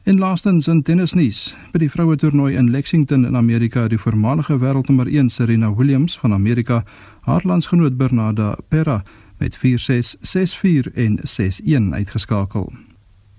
[0.03, 5.07] En laastens in tennisnuus, by die vroue toernooi in Lexington in Amerika, die voormalige wêreldnommer
[5.07, 6.83] 1 Serena Williams van Amerika,
[7.21, 9.03] haar landsgenoot Bernarda Pera
[9.39, 12.73] met 4-6, 6-4 en 6-1 uitgeskakel.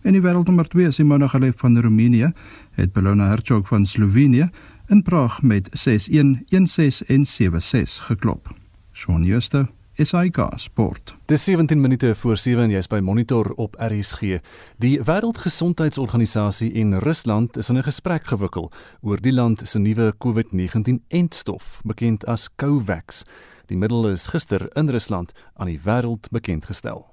[0.02, 2.32] En die wêreldnommer 2 Simona Halep van Roemenië
[2.72, 4.50] het Belona Hercog van Slovenië
[4.88, 8.54] in Praag met 6-1, 1-6 en 7-6 geklop.
[8.92, 9.68] Shaun Schuster
[10.04, 11.16] SAK Sport.
[11.26, 14.38] Dis 17 minute voor 7 jy's by Monitor op RSG.
[14.80, 21.80] Die Wêreldgesondheidsorganisasie en Rusland is in 'n gesprek gewikkel oor die land se nuwe COVID-19-entstof,
[21.84, 23.24] bekend as COVAX.
[23.69, 27.05] Die middel is gister in Rusland aan die wêreld bekend gestel.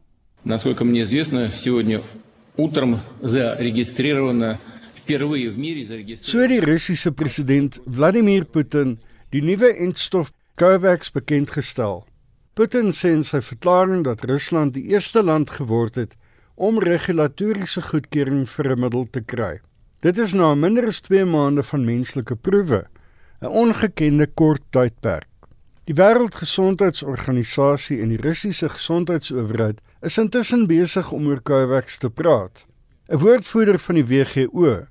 [0.44, 2.02] Насколько мне известно, сегодня
[2.56, 4.58] утром зарегистрировано
[4.94, 6.46] впервые в мире зарегистрировано.
[6.46, 8.98] So die Russiese president Vladimir Putin
[9.30, 12.04] die nuwe entstof COVAX bekend gestel.
[12.54, 16.16] Putin sê in sy verklaring dat Rusland die eerste land geword het
[16.54, 19.60] om regulatoriese goedkeuring vir 'n middel te kry.
[20.02, 22.84] Dit is na minder as 2 maande van menslike proewe
[23.40, 25.28] 'n ongekende kort tydperk.
[25.87, 32.67] Die Wêreldgesondheidsorganisasie en die Russiese gesondheidsowerheid is intussen besig om oor COVAX te praat.
[33.07, 34.83] 'n Woordvoerder van die WHO,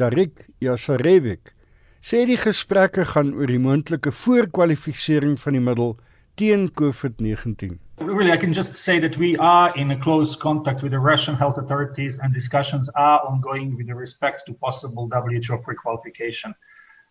[0.00, 1.52] Tarik Yasarevik,
[2.00, 6.00] sê die gesprekke gaan oor die moontlike voorkwalifisering van die middel
[6.40, 7.76] teen COVID-19.
[8.00, 11.36] Really, I can just say that we are in a close contact with the Russian
[11.36, 16.54] health authorities and discussions are ongoing with respect to possible WHO pre-qualification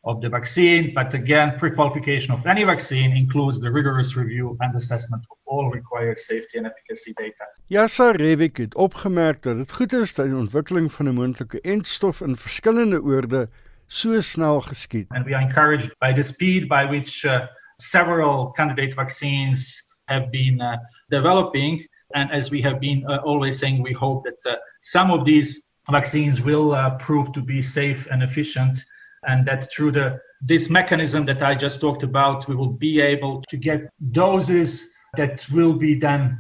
[0.08, 0.94] of the vaccine.
[0.94, 6.20] But again, pre-qualification of any vaccine includes the rigorous review and assessment of all required
[6.20, 7.46] safety and efficacy data.
[7.68, 12.22] Yasa Revik het opgemerk dat dit goed is dat die ontwikkeling van 'n moontlike entstof
[12.22, 13.50] in verskillende oorde
[13.86, 15.06] so snel geskied.
[15.10, 17.46] And we are encouraged by the speed by which uh,
[17.78, 23.84] several candidate vaccines have been uh, developing and as we have been uh, always saying
[23.84, 28.24] we hope that uh, some of these vaccines will uh, prove to be safe and
[28.24, 28.80] efficient
[29.24, 33.44] and that through the this mechanism that I just talked about we will be able
[33.50, 36.40] to get doses that will be then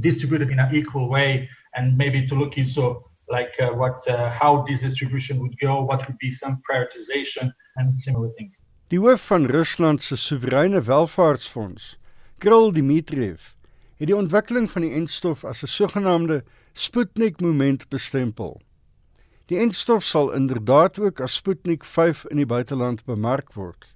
[0.00, 4.64] distributed in an equal way and maybe to look into like uh, what uh, how
[4.68, 9.46] this distribution would go what would be some prioritization and similar things Die hoof van
[9.46, 11.98] Rusland se soewereine welvaartsfonds,
[12.38, 13.54] Kirill Dmitriev,
[13.96, 18.60] het die ontwikkeling van die entstof as 'n sogenaamde Sputnik moment bestempel.
[19.52, 23.90] Die entstof sal inderdaad ook as Sputnik 5 in die buiteland bemark word.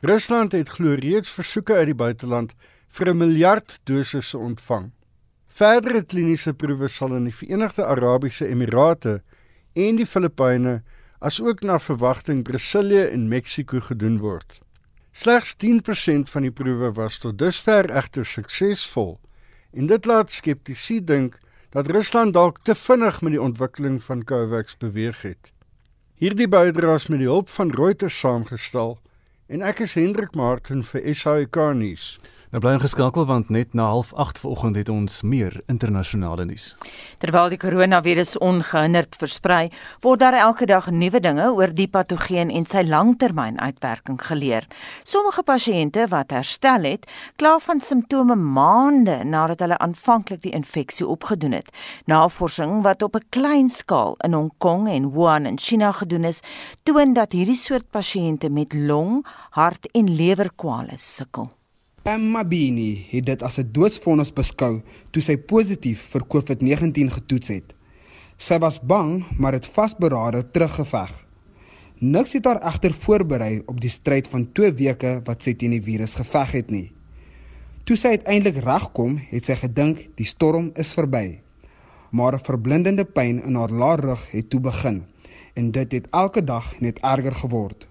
[0.00, 2.54] Rusland het glo reeds versoeke uit die buiteland
[2.88, 4.92] vir 'n miljard dosisse ontvang.
[5.46, 9.22] Verdere kliniese proewe sal in die Verenigde Arabiese Emirate
[9.74, 10.82] en die Filippyne
[11.18, 14.60] asook na verwagting Brasilië en Mexiko gedoen word.
[15.12, 19.20] Slegs 10% van die proewe was tot dusver egter suksesvol
[19.72, 21.38] en dit laat skeptici dink
[21.76, 25.50] dat Rusland dalk te vinnig met die ontwikkeling van COVAX beweeg het.
[26.16, 28.94] Hierdie bydraes met die hulp van Reuters saamgestel
[29.52, 32.06] en ek is Hendrik Martin vir SAK nuus.
[32.54, 36.76] Nou bly ingeskakel want net na 08:30 vanoggend het ons meer internasionale nuus.
[37.18, 42.66] Terwyl die koronavirus ongehinderd versprei, word daar elke dag nuwe dinge oor die patogeen en
[42.66, 44.68] sy langtermynuitwerking geleer.
[45.02, 51.52] Sommige pasiënte wat herstel het, kla van simptome maande nadat hulle aanvanklik die infeksie opgedoen
[51.52, 51.74] het.
[52.06, 56.42] Navorsing wat op 'n klein skaal in Hong Kong en Wuhan in China gedoen is,
[56.82, 61.50] toon dat hierdie soort pasiënte met long, hart en lewerkwale sukkel.
[62.06, 67.74] Pam Mabini het dit as 'n doodsvonnis beskou toe sy positief vir COVID-19 getoets het.
[68.36, 71.26] Sy was bang, maar het vasberade teruggeveg.
[71.98, 75.82] Niks het haar egter voorberei op die stryd van 2 weke wat sy teen die
[75.82, 76.92] virus geveg het nie.
[77.84, 81.40] Toe sy uiteindelik regkom, het sy gedink die storm is verby.
[82.10, 85.04] Maar 'n verblindende pyn in haar laarrug het toe begin
[85.54, 87.88] en dit het elke dag net erger geword.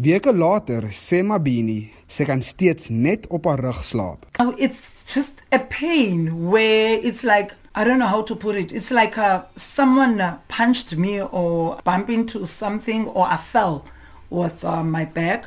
[0.00, 4.28] Weke later sê Mabini sy kan steeds net op haar rug slaap.
[4.38, 8.70] Oh, it's just a pain where it's like I don't know how to put it.
[8.70, 13.86] It's like uh, someone uh, punched me or bumped into something or I fell
[14.30, 15.46] with uh, my back.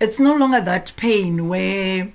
[0.00, 2.10] It's no longer that pain where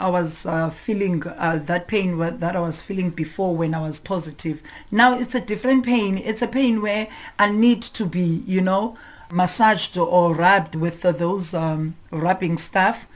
[0.00, 4.00] I was uh, feeling uh, that pain that I was feeling before when I was
[4.00, 4.62] positive.
[4.90, 6.16] Now it's a different pain.
[6.16, 8.96] It's a pain where I need to be, you know,
[9.30, 13.06] massaged or rubbed with uh, those um, rubbing stuff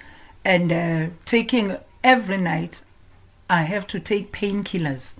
[0.44, 2.82] and uh, taking every night
[3.48, 5.12] I have to take painkillers.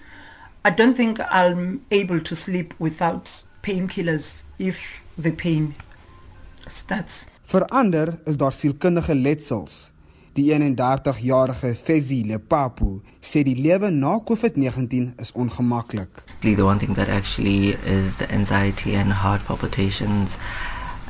[0.65, 5.75] I don't think I'm able to sleep without painkillers if the pain
[6.67, 7.27] starts.
[7.45, 9.91] Verander is daar sielkundige letsels.
[10.33, 16.23] Die 31-jarige Fezi Lepapu sê die lewe na COVID-19 is ongemaklik.
[16.41, 20.39] The one thing that actually is the anxiety and heart palpitations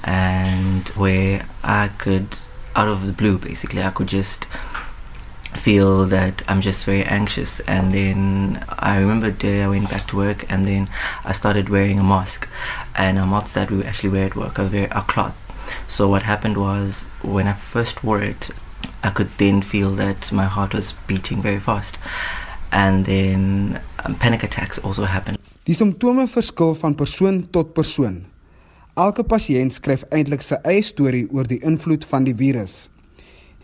[0.04, 2.38] and where I could,
[2.74, 4.46] out of the blue, basically, I could just
[5.54, 7.60] feel that I'm just very anxious.
[7.60, 10.88] And then I remember a day I went back to work, and then
[11.24, 12.48] I started wearing a mask,
[12.96, 15.36] and a mask that we actually wear at work, a, very, a cloth.
[15.88, 18.50] So what happened was when I first wore it,
[19.04, 21.98] I could then feel that my heart was beating very fast.
[22.70, 25.38] And then um, panic attacks also happened.
[25.64, 28.24] Die simptome verskil van persoon tot persoon.
[28.92, 32.90] Elke pasiënt skryf eintlik sy eie storie oor die invloed van die virus.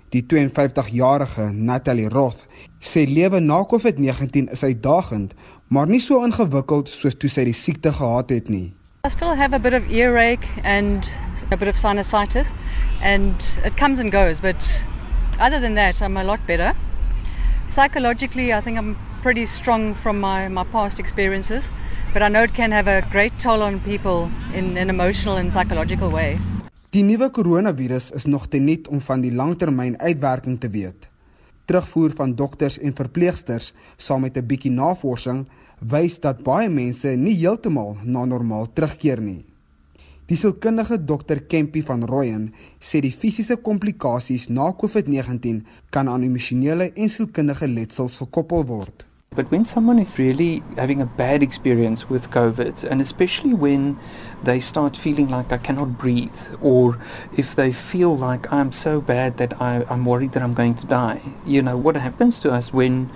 [0.09, 2.47] Die 52-jarige Natalie Roth
[2.81, 5.35] sê lewe na COVID-19 is uitdagend,
[5.69, 8.73] maar nie so ingewikkeld soos toe sy die siekte gehad het nie.
[9.05, 11.05] I still have a bit of earache and
[11.53, 12.49] a bit of sinusitis
[13.05, 13.37] and
[13.69, 14.65] it comes and goes, but
[15.39, 16.73] other than that I'm a lot better.
[17.69, 21.69] Psychologically, I think I'm pretty strong from my my past experiences.
[22.13, 25.53] But I know it can have a great toll on people in an emotional and
[25.53, 26.39] psychological way.
[26.91, 31.09] Die nuwe koronavirus is nog te nuut om van die langtermyn uitwerking te weet.
[31.69, 35.49] Terugvoer van dokters en verpleegsters saam met 'n bietjie navorsing
[35.79, 39.45] wys dat baie mense nie heeltemal na normaal terugkeer nie.
[40.27, 46.93] Die sielkundige Dr Kempie van Rooyen sê die fisiese komplikasies na COVID-19 kan aan emosionele
[46.95, 49.08] en sielkundige letsels gekoppel word.
[49.39, 53.97] But when someone is really having a bad experience with COVID, and especially when
[54.43, 56.99] they start feeling like I cannot breathe, or
[57.37, 60.87] if they feel like I'm so bad that I, I'm worried that I'm going to
[60.89, 63.11] die, you know, what happens to us when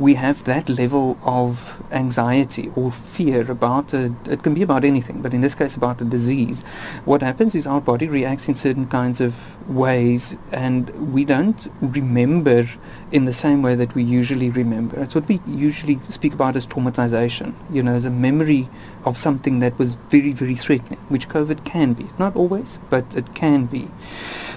[0.00, 5.22] we have that level of anxiety or fear about a, it can be about anything,
[5.22, 6.62] but in this case about a disease,
[7.04, 9.32] what happens is our body reacts in certain kinds of
[9.68, 12.66] ways and we don't remember
[13.10, 15.00] in the same way that we usually remember.
[15.00, 18.68] It's what we usually speak about as traumatization, you know, as a memory
[19.04, 22.06] of something that was very, very threatening, which COVID can be.
[22.18, 23.88] Not always, but it can be.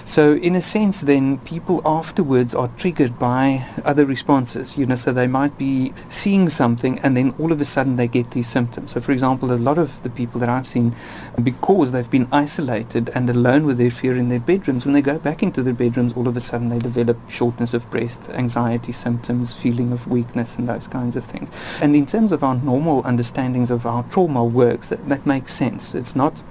[0.04, 4.76] So, in a sense, then people afterwards are triggered by other responses.
[4.76, 8.08] You know, so they might be seeing something and then all of a sudden they
[8.08, 8.92] get these symptoms.
[8.92, 10.94] So, for example, a lot of the people that I've seen,
[11.42, 15.18] because they've been isolated and alone with their fear in their bedrooms, when they go
[15.18, 19.52] back into their bedrooms, all of a sudden they develop shortness of breath, anxiety symptoms,
[19.52, 21.50] feeling of weakness, and those kinds of things.
[21.80, 25.94] And in terms of our normal understandings of how trauma works, that, that makes sense.
[25.94, 26.42] It's not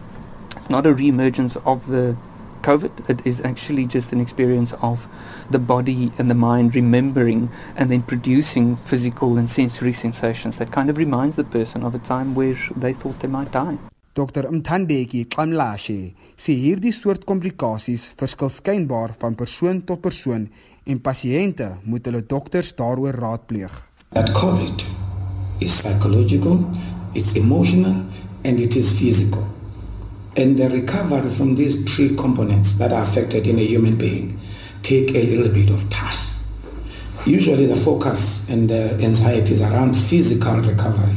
[0.55, 2.15] it's not a re-emergence of the
[2.61, 3.09] COVID.
[3.09, 5.07] It is actually just an experience of
[5.49, 10.89] the body and the mind remembering and then producing physical and sensory sensations that kind
[10.89, 13.77] of reminds the person of a time where they thought they might die.
[14.13, 14.43] Dr.
[14.51, 20.49] Mthandeki Klamlashe sê hierdie soort komplikasies verskil skynbaar van persoon tot persoon
[20.83, 23.71] en pasiënte moet hulle dokters daaroor raadpleeg.
[24.11, 24.83] That COVID
[25.63, 26.59] is psychological,
[27.15, 28.03] it's emotional
[28.43, 29.47] and it is physical.
[30.37, 34.39] And the recovery from these three components that are affected in a human being
[34.81, 36.17] take a little bit of time.
[37.25, 41.15] Usually the focus and the anxiety is around physical recovery,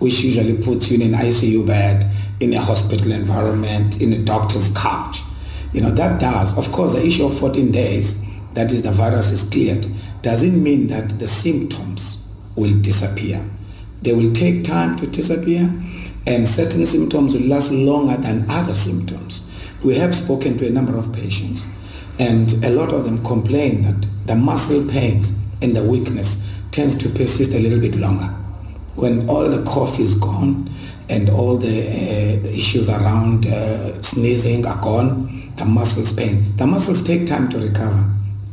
[0.00, 4.70] which usually puts you in an ICU bed, in a hospital environment, in a doctor's
[4.76, 5.22] couch.
[5.72, 6.56] You know, that does.
[6.58, 8.14] Of course, the issue of 14 days,
[8.54, 9.86] that is the virus is cleared,
[10.22, 13.48] doesn't mean that the symptoms will disappear.
[14.02, 15.72] They will take time to disappear
[16.28, 19.42] and certain symptoms will last longer than other symptoms.
[19.82, 21.64] We have spoken to a number of patients,
[22.18, 26.36] and a lot of them complain that the muscle pains and the weakness
[26.70, 28.28] tends to persist a little bit longer.
[28.94, 30.70] When all the cough is gone
[31.08, 36.54] and all the, uh, the issues around uh, sneezing are gone, the muscles pain.
[36.56, 38.04] The muscles take time to recover,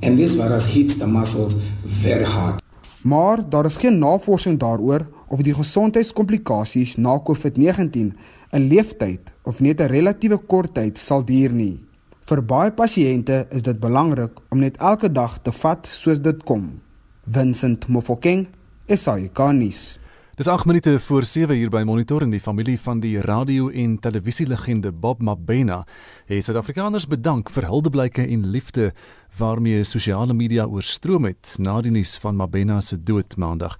[0.01, 1.53] and this virus hits the muscles
[1.83, 2.63] very hard.
[3.01, 8.13] Maar daar is geen navorsing daaroor of die gesondheidskomplikasies na COVID-19
[8.51, 11.83] 'n leeftyd of net 'n relatiewe kort tyd sal duur nie.
[12.25, 16.81] Vir baie pasiënte is dit belangrik om net elke dag te vat soos dit kom.
[17.27, 18.47] Vincent Mofokeng,
[18.87, 19.99] SAICanis.
[20.35, 23.99] Dis 8 minute voor 7 uur by Monitor en die familie van die radio en
[23.99, 25.85] televisielegende Bob Mabena
[26.25, 28.89] het Suid-Afrikaners bedank vir huldeblyke en liefde
[29.37, 33.77] waarmee sosiale media oorstroom het na die nuus van Mabena se dood maandag.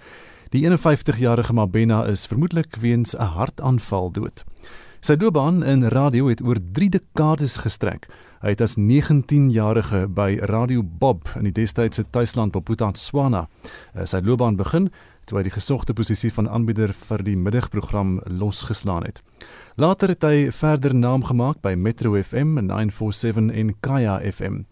[0.56, 4.44] Die 51-jarige Mabena is vermoedelik weens 'n hartaanval dood.
[5.00, 8.08] Sy loopbaan in radio het oor 3 dekades gestrek.
[8.42, 13.48] Hy het as 19-jarige by Radio Bob in die destydse tuisland Bophuthatswana
[13.94, 14.90] eh, sy loopbaan begin
[15.26, 19.22] toe hy die gesogte posisie van aanbieder vir die middagprogram losgeslaan het.
[19.76, 24.64] Later het hy verder naam gemaak by Metro FM 947 en Kaya FM.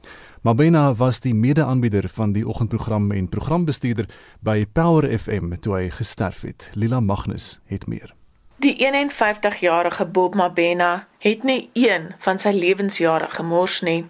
[0.43, 4.05] Mabena was die mede-aanbieder van die oggendprogram en programbestuurder
[4.39, 6.65] by Power FM toe hy gesterf het.
[6.75, 8.11] Lila Magnus het meer.
[8.59, 14.01] Die 51-jarige Bob Mabena het nie een van sy lewensjare gemors nie.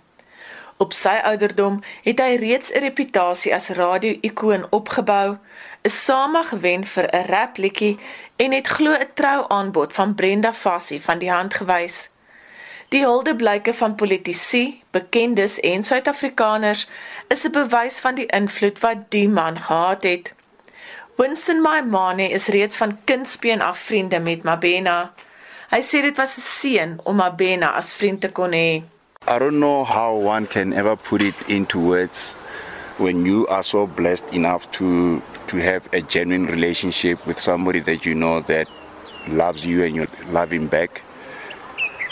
[0.81, 5.38] Op sy ouderdom het hy reeds 'n reputasie as radio-ikoon opgebou,
[5.81, 7.99] is saamag gewen vir 'n rapliedjie
[8.36, 12.09] en het glo 'n trouaanbod van Brenda Fassie van die hand gewys.
[12.94, 16.84] Die huldeblyke van politici, bekendes en Suid-Afrikaners
[17.34, 20.34] is 'n bewys van die invloed wat die man gehad het.
[21.18, 25.12] Winston Maimane is reeds van kindsbeen af vriende met Mabena.
[25.70, 28.84] Hy sê dit was 'n seën om Mabena as vriend te kon hê.
[29.28, 32.38] I don't know how one can ever put it into words
[32.98, 38.06] when you are so blessed enough to to have a genuine relationship with somebody that
[38.06, 38.68] you know that
[39.28, 41.02] loves you and you love him back.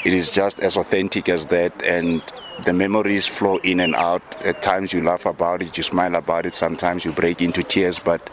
[0.03, 2.21] It is just as authentic as that and
[2.65, 6.45] the memories flow in and out at times you laugh about it you smile about
[6.45, 8.29] it sometimes you break into tears but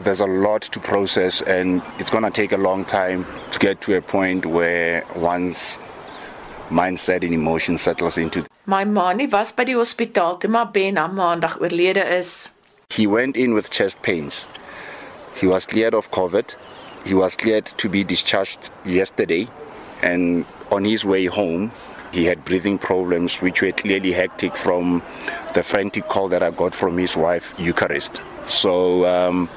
[0.00, 3.80] there's a lot to process and it's going to take a long time to get
[3.80, 5.78] to a point where one's
[6.68, 8.44] mindset and emotion settles into.
[8.66, 12.50] My maanie was by the die hospitaal toe Mabena maandag oorlede is.
[12.90, 14.46] He went in with chest pains.
[15.36, 16.56] He was cleared of COVID.
[17.04, 19.48] He was cleared to be discharged yesterday
[20.02, 21.70] and on his way home
[22.12, 25.02] he had breathing problems which were clearly hectic from
[25.54, 28.22] the frantic call that I got from his wife Eucharist.
[28.46, 29.50] So um,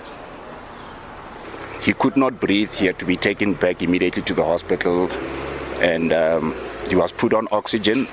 [1.82, 2.72] he could not breathe.
[2.72, 5.10] He had to be taken back immediately to the hospital
[5.82, 6.56] and um,
[6.90, 8.08] he was put on oxygen.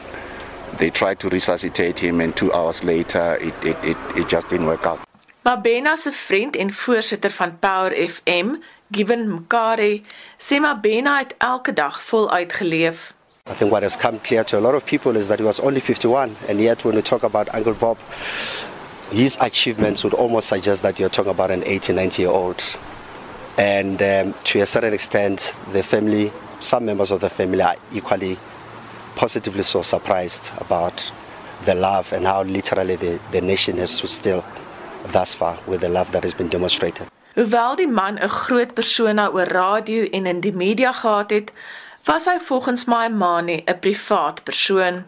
[0.78, 4.66] They tried to resuscitate him, and two hours later, it, it, it, it just didn't
[4.66, 5.00] work out.
[5.44, 8.56] Mabena se vriend en voorsitter van Power FM,
[8.92, 10.02] Given Mkari,
[10.38, 13.12] sê Mabena het elke dag voluit geleef.
[13.48, 15.60] I think what has come clear to a lot of people is that he was
[15.60, 17.96] only 51, and yet when we talk about Uncle Bob,
[19.10, 22.62] his achievements would almost suggest that you're talking about an 80, 90 year old.
[23.56, 28.36] And um, to a certain extent, the family, some members of the family are equally
[29.14, 31.10] positively so surprised about
[31.64, 34.44] the love and how literally the, the nation has stood still
[35.12, 37.08] thus far with the love that has been demonstrated.
[37.36, 41.52] Hoewel die man 'n groot persona oor radio en in die media gehad het,
[42.04, 45.04] was hy volgens my Mani 'n privaat persoon.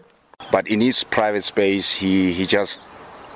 [0.51, 2.81] But in his private space, he he just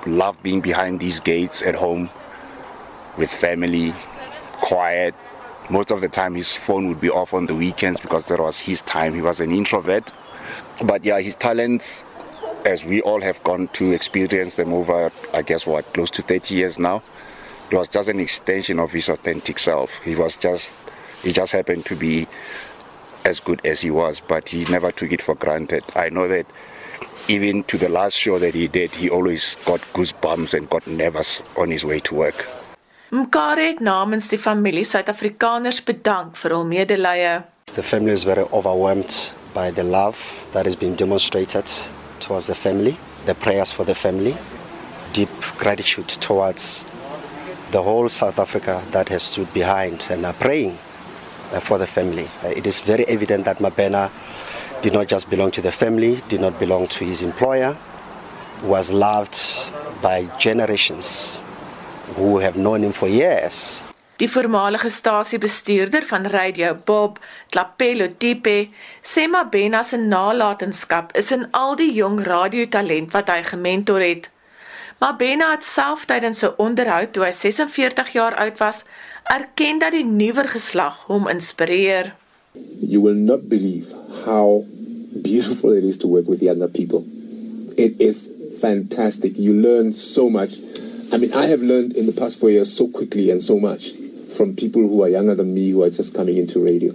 [0.05, 2.09] loved being behind these gates at home
[3.17, 3.93] with family,
[4.61, 5.13] quiet.
[5.69, 8.59] Most of the time his phone would be off on the weekends because that was
[8.59, 9.13] his time.
[9.15, 10.13] He was an introvert.
[10.83, 12.05] But yeah, his talents
[12.65, 16.55] as we all have gone to experience them over I guess what close to 30
[16.55, 17.01] years now.
[17.71, 19.91] It was just an extension of his authentic self.
[20.03, 20.73] He was just
[21.23, 22.27] he just happened to be
[23.25, 25.83] as good as he was, but he never took it for granted.
[25.95, 26.45] I know that
[27.27, 31.41] even to the last show that he did, he always got goosebumps and got nervous
[31.57, 32.45] on his way to work.
[33.13, 37.43] Mkare het namens die familie Suid-Afrikaners bedank vir hul medelee.
[37.75, 39.13] The family is very overwhelmed
[39.53, 40.17] by the love
[40.51, 41.69] that has been demonstrated
[42.19, 44.35] towards the family, the prayers for the family,
[45.13, 46.83] deep gratitude towards
[47.73, 50.77] the whole South Africa that has stood behind and are praying
[51.51, 52.29] uh, for the family.
[52.43, 54.11] Uh, it is very evident that Mabena
[54.83, 57.75] did not just belong to the family, did not belong to his employer,
[58.63, 59.35] was loved
[60.03, 61.41] by generations
[62.15, 63.81] who have known him for years.
[64.17, 67.17] Die voormalige stasiebestuurder van Radio Bob,
[67.49, 68.69] Tlapelo Tipe,
[69.01, 74.29] sê Mabena se nalatenskap is in al die jong radiotalent wat hy gementor het.
[75.03, 78.77] Mabena het self tydens 'n onderhoud toe hy 46 jaar oud was,
[79.37, 82.15] erken dat die nuwer geslag hom inspireer.
[82.79, 83.87] You will not believe
[84.25, 84.63] how
[85.11, 87.03] beautiful it is to work with younger people.
[87.75, 88.29] It is
[88.59, 89.33] fantastic.
[89.35, 90.51] You learn so much.
[91.11, 93.91] I mean, I have learned in the past four years so quickly and so much
[94.37, 96.93] from people who are younger than me who are just coming into radio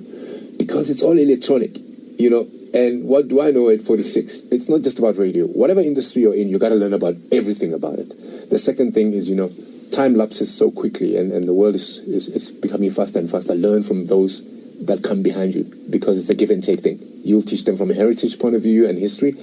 [0.57, 1.77] because it's all electronic,
[2.17, 2.47] you know.
[2.75, 4.45] And what do I know at 46?
[4.51, 5.47] It's not just about radio.
[5.47, 8.51] Whatever industry you're in, you got to learn about everything about it.
[8.51, 9.51] The second thing is, you know,
[9.91, 13.55] time lapses so quickly and, and the world is, is, is becoming faster and faster.
[13.55, 14.45] Learn from those
[14.85, 16.99] that come behind you because it's a give and take thing.
[17.25, 19.35] You'll teach them from a heritage point of view and history,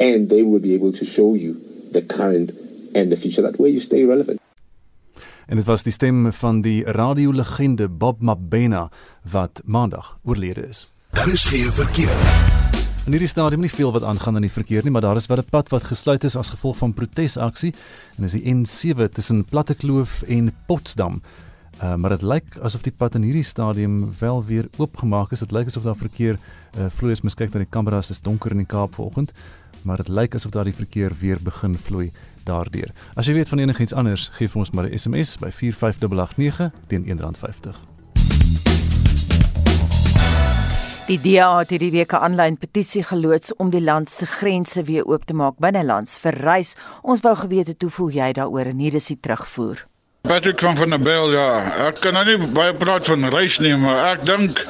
[0.00, 1.60] and they will be able to show you
[1.92, 2.50] the current
[2.94, 3.42] and the future.
[3.42, 4.40] That way you stay relevant.
[5.46, 8.90] En dit was die stem van die radiolegende Bob Mabena
[9.30, 10.90] wat maandag oorlede is.
[11.10, 12.51] Daar is geen verkeer.
[13.02, 15.38] In hierdie stadium nie veel wat aangaan aan die verkeer nie, maar daar is wel
[15.38, 17.74] 'n pad wat gesluit is as gevolg van protesaksie
[18.16, 21.20] en dis die N7 tussen Plattekloof en Potsdam.
[21.82, 25.38] Uh, maar dit lyk asof die pad in hierdie stadium wel weer oopgemaak is.
[25.38, 26.38] Dit lyk asof daar verkeer
[26.78, 27.16] uh, vloei.
[27.22, 29.32] Mens kyk na die kameras, is donker in die Kaap vanoggend,
[29.82, 32.12] maar dit lyk asof daar die verkeer weer begin vloei
[32.44, 32.92] daardeur.
[33.14, 37.04] As jy weet van enigiets anders, gee vir ons maar 'n SMS by 45889 teen
[37.04, 37.91] R1.50.
[41.02, 45.04] Die DA het hierdie week 'n aanlyn petisie geloods om die land se grense weer
[45.04, 46.76] oop te maak binnelands vir reis.
[47.02, 49.91] Ons wou geweet het hoe voel jy daaroor en hier is die terugvoer.
[50.22, 51.46] Patrick van van der Bel ja,
[51.88, 54.60] ek kan nou nie baie praat van reis nie, maar ek dink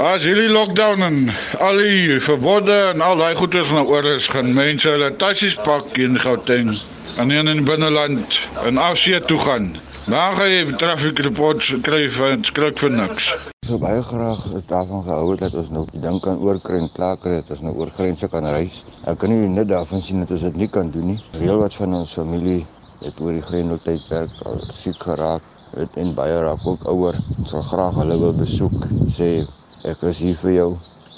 [0.00, 1.18] as hierdie lockdown en
[1.66, 6.00] al die verbode en al daai goeders nou oor is, gaan mense hulle tassies pak
[6.00, 6.72] in Gauteng
[7.20, 9.74] en in die binneland en afsee toe gaan.
[10.08, 13.28] Dan gaan jy traffic reports kry van skrik vir niks.
[13.68, 17.20] So baie graag daarvan gehou het dat ons nou die ding kan oorkry en klaar
[17.20, 18.80] kry dat ons nou oor grense kan reis.
[19.04, 21.20] Ek kan nie net daarvan sien dat ons dit nie kan doen nie.
[21.36, 22.62] Reël wat van ons familie
[23.04, 25.44] het oor die grendeltydperk al siek geraak
[25.76, 27.20] het en baie raak ook ouer.
[27.40, 28.88] Ons sal graag hulle wil besoek.
[29.06, 29.30] Sê
[29.84, 30.70] ek is hier vir jou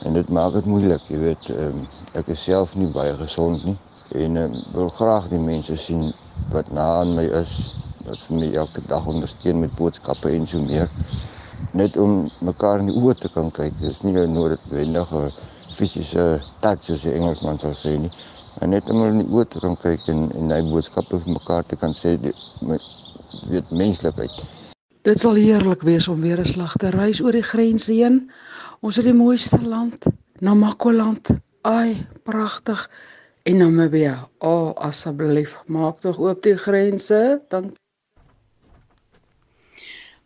[0.04, 3.78] en dit maak dit moeilik, jy weet, um, ek is self nie baie gesond nie
[4.14, 6.12] en um, wil graag die mense sien
[6.54, 7.54] wat na aan my is
[8.06, 10.90] wat vir my elke dag ondersteun met boodskappe en so meer
[11.74, 15.22] net om mekaar in die oë te kan kyk dis nie 'n noodwendige
[15.74, 16.26] fisiese
[16.62, 18.12] touch soos die Engelsman sal sê nie.
[18.62, 21.64] En net om in die oë te kan kyk en en hy boodskappe vir mekaar
[21.66, 22.34] te kan sê die
[23.50, 24.34] weet menslikheid.
[25.04, 28.30] Dit sal heerlik wees om weer 'n slag te reis oor die grense heen.
[28.80, 30.06] Ons het die mooiste land,
[30.40, 31.28] Namakoland.
[31.62, 32.90] Ai, pragtig.
[33.42, 34.28] En Namibia.
[34.38, 37.74] O, oh, asseblief, maak tog oop die grense, dan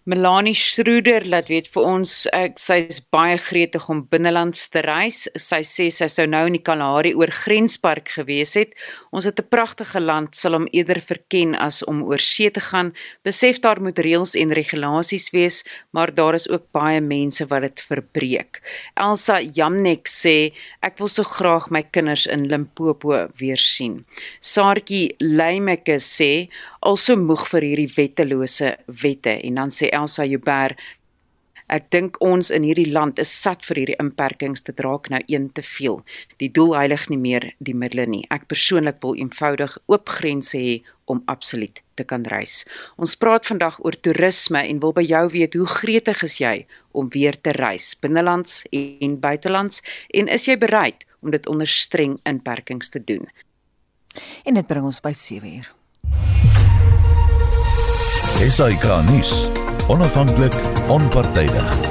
[0.09, 5.26] Melanie Schroeder laat weet vir ons ek sy is baie gretig om binnelands te reis.
[5.36, 8.72] Sy sê sy sou nou in die Kalahari oor grenspark gewees het.
[9.12, 12.94] Ons het 'n pragtige land, sal hom eerder verken as om oor see te gaan.
[13.22, 17.80] Besef daar moet reëls en regulasies wees, maar daar is ook baie mense wat dit
[17.80, 18.62] verbreek.
[18.96, 24.06] Elsa Jamnek sê ek wil so graag my kinders in Limpopo weer sien.
[24.40, 26.48] Saartjie Leymeke sê
[26.80, 30.78] also moeg vir hierdie wettelose wette en dan sê Elsa Joubert
[31.68, 35.51] Ek dink ons in hierdie land is sat vir hierdie inperkings te draak nou een
[35.53, 35.99] te veel.
[36.40, 38.22] Die doel heilig nie meer die middele nie.
[38.32, 40.78] Ek persoonlik wil eenvoudig oop grense hê
[41.12, 42.62] om absoluut te kan reis.
[42.96, 46.55] Ons praat vandag oor toerisme en wil by jou weet hoe gretig is jy
[46.96, 49.84] om weer te reis binnelands en buitelands
[50.16, 53.28] en is jy bereid om dit onder streng inperkings te doen?
[54.49, 55.72] En dit bring ons by 7 uur.
[58.49, 59.67] SAK nuus.
[59.89, 60.55] Onafhanklik,
[60.89, 61.88] onpartydig.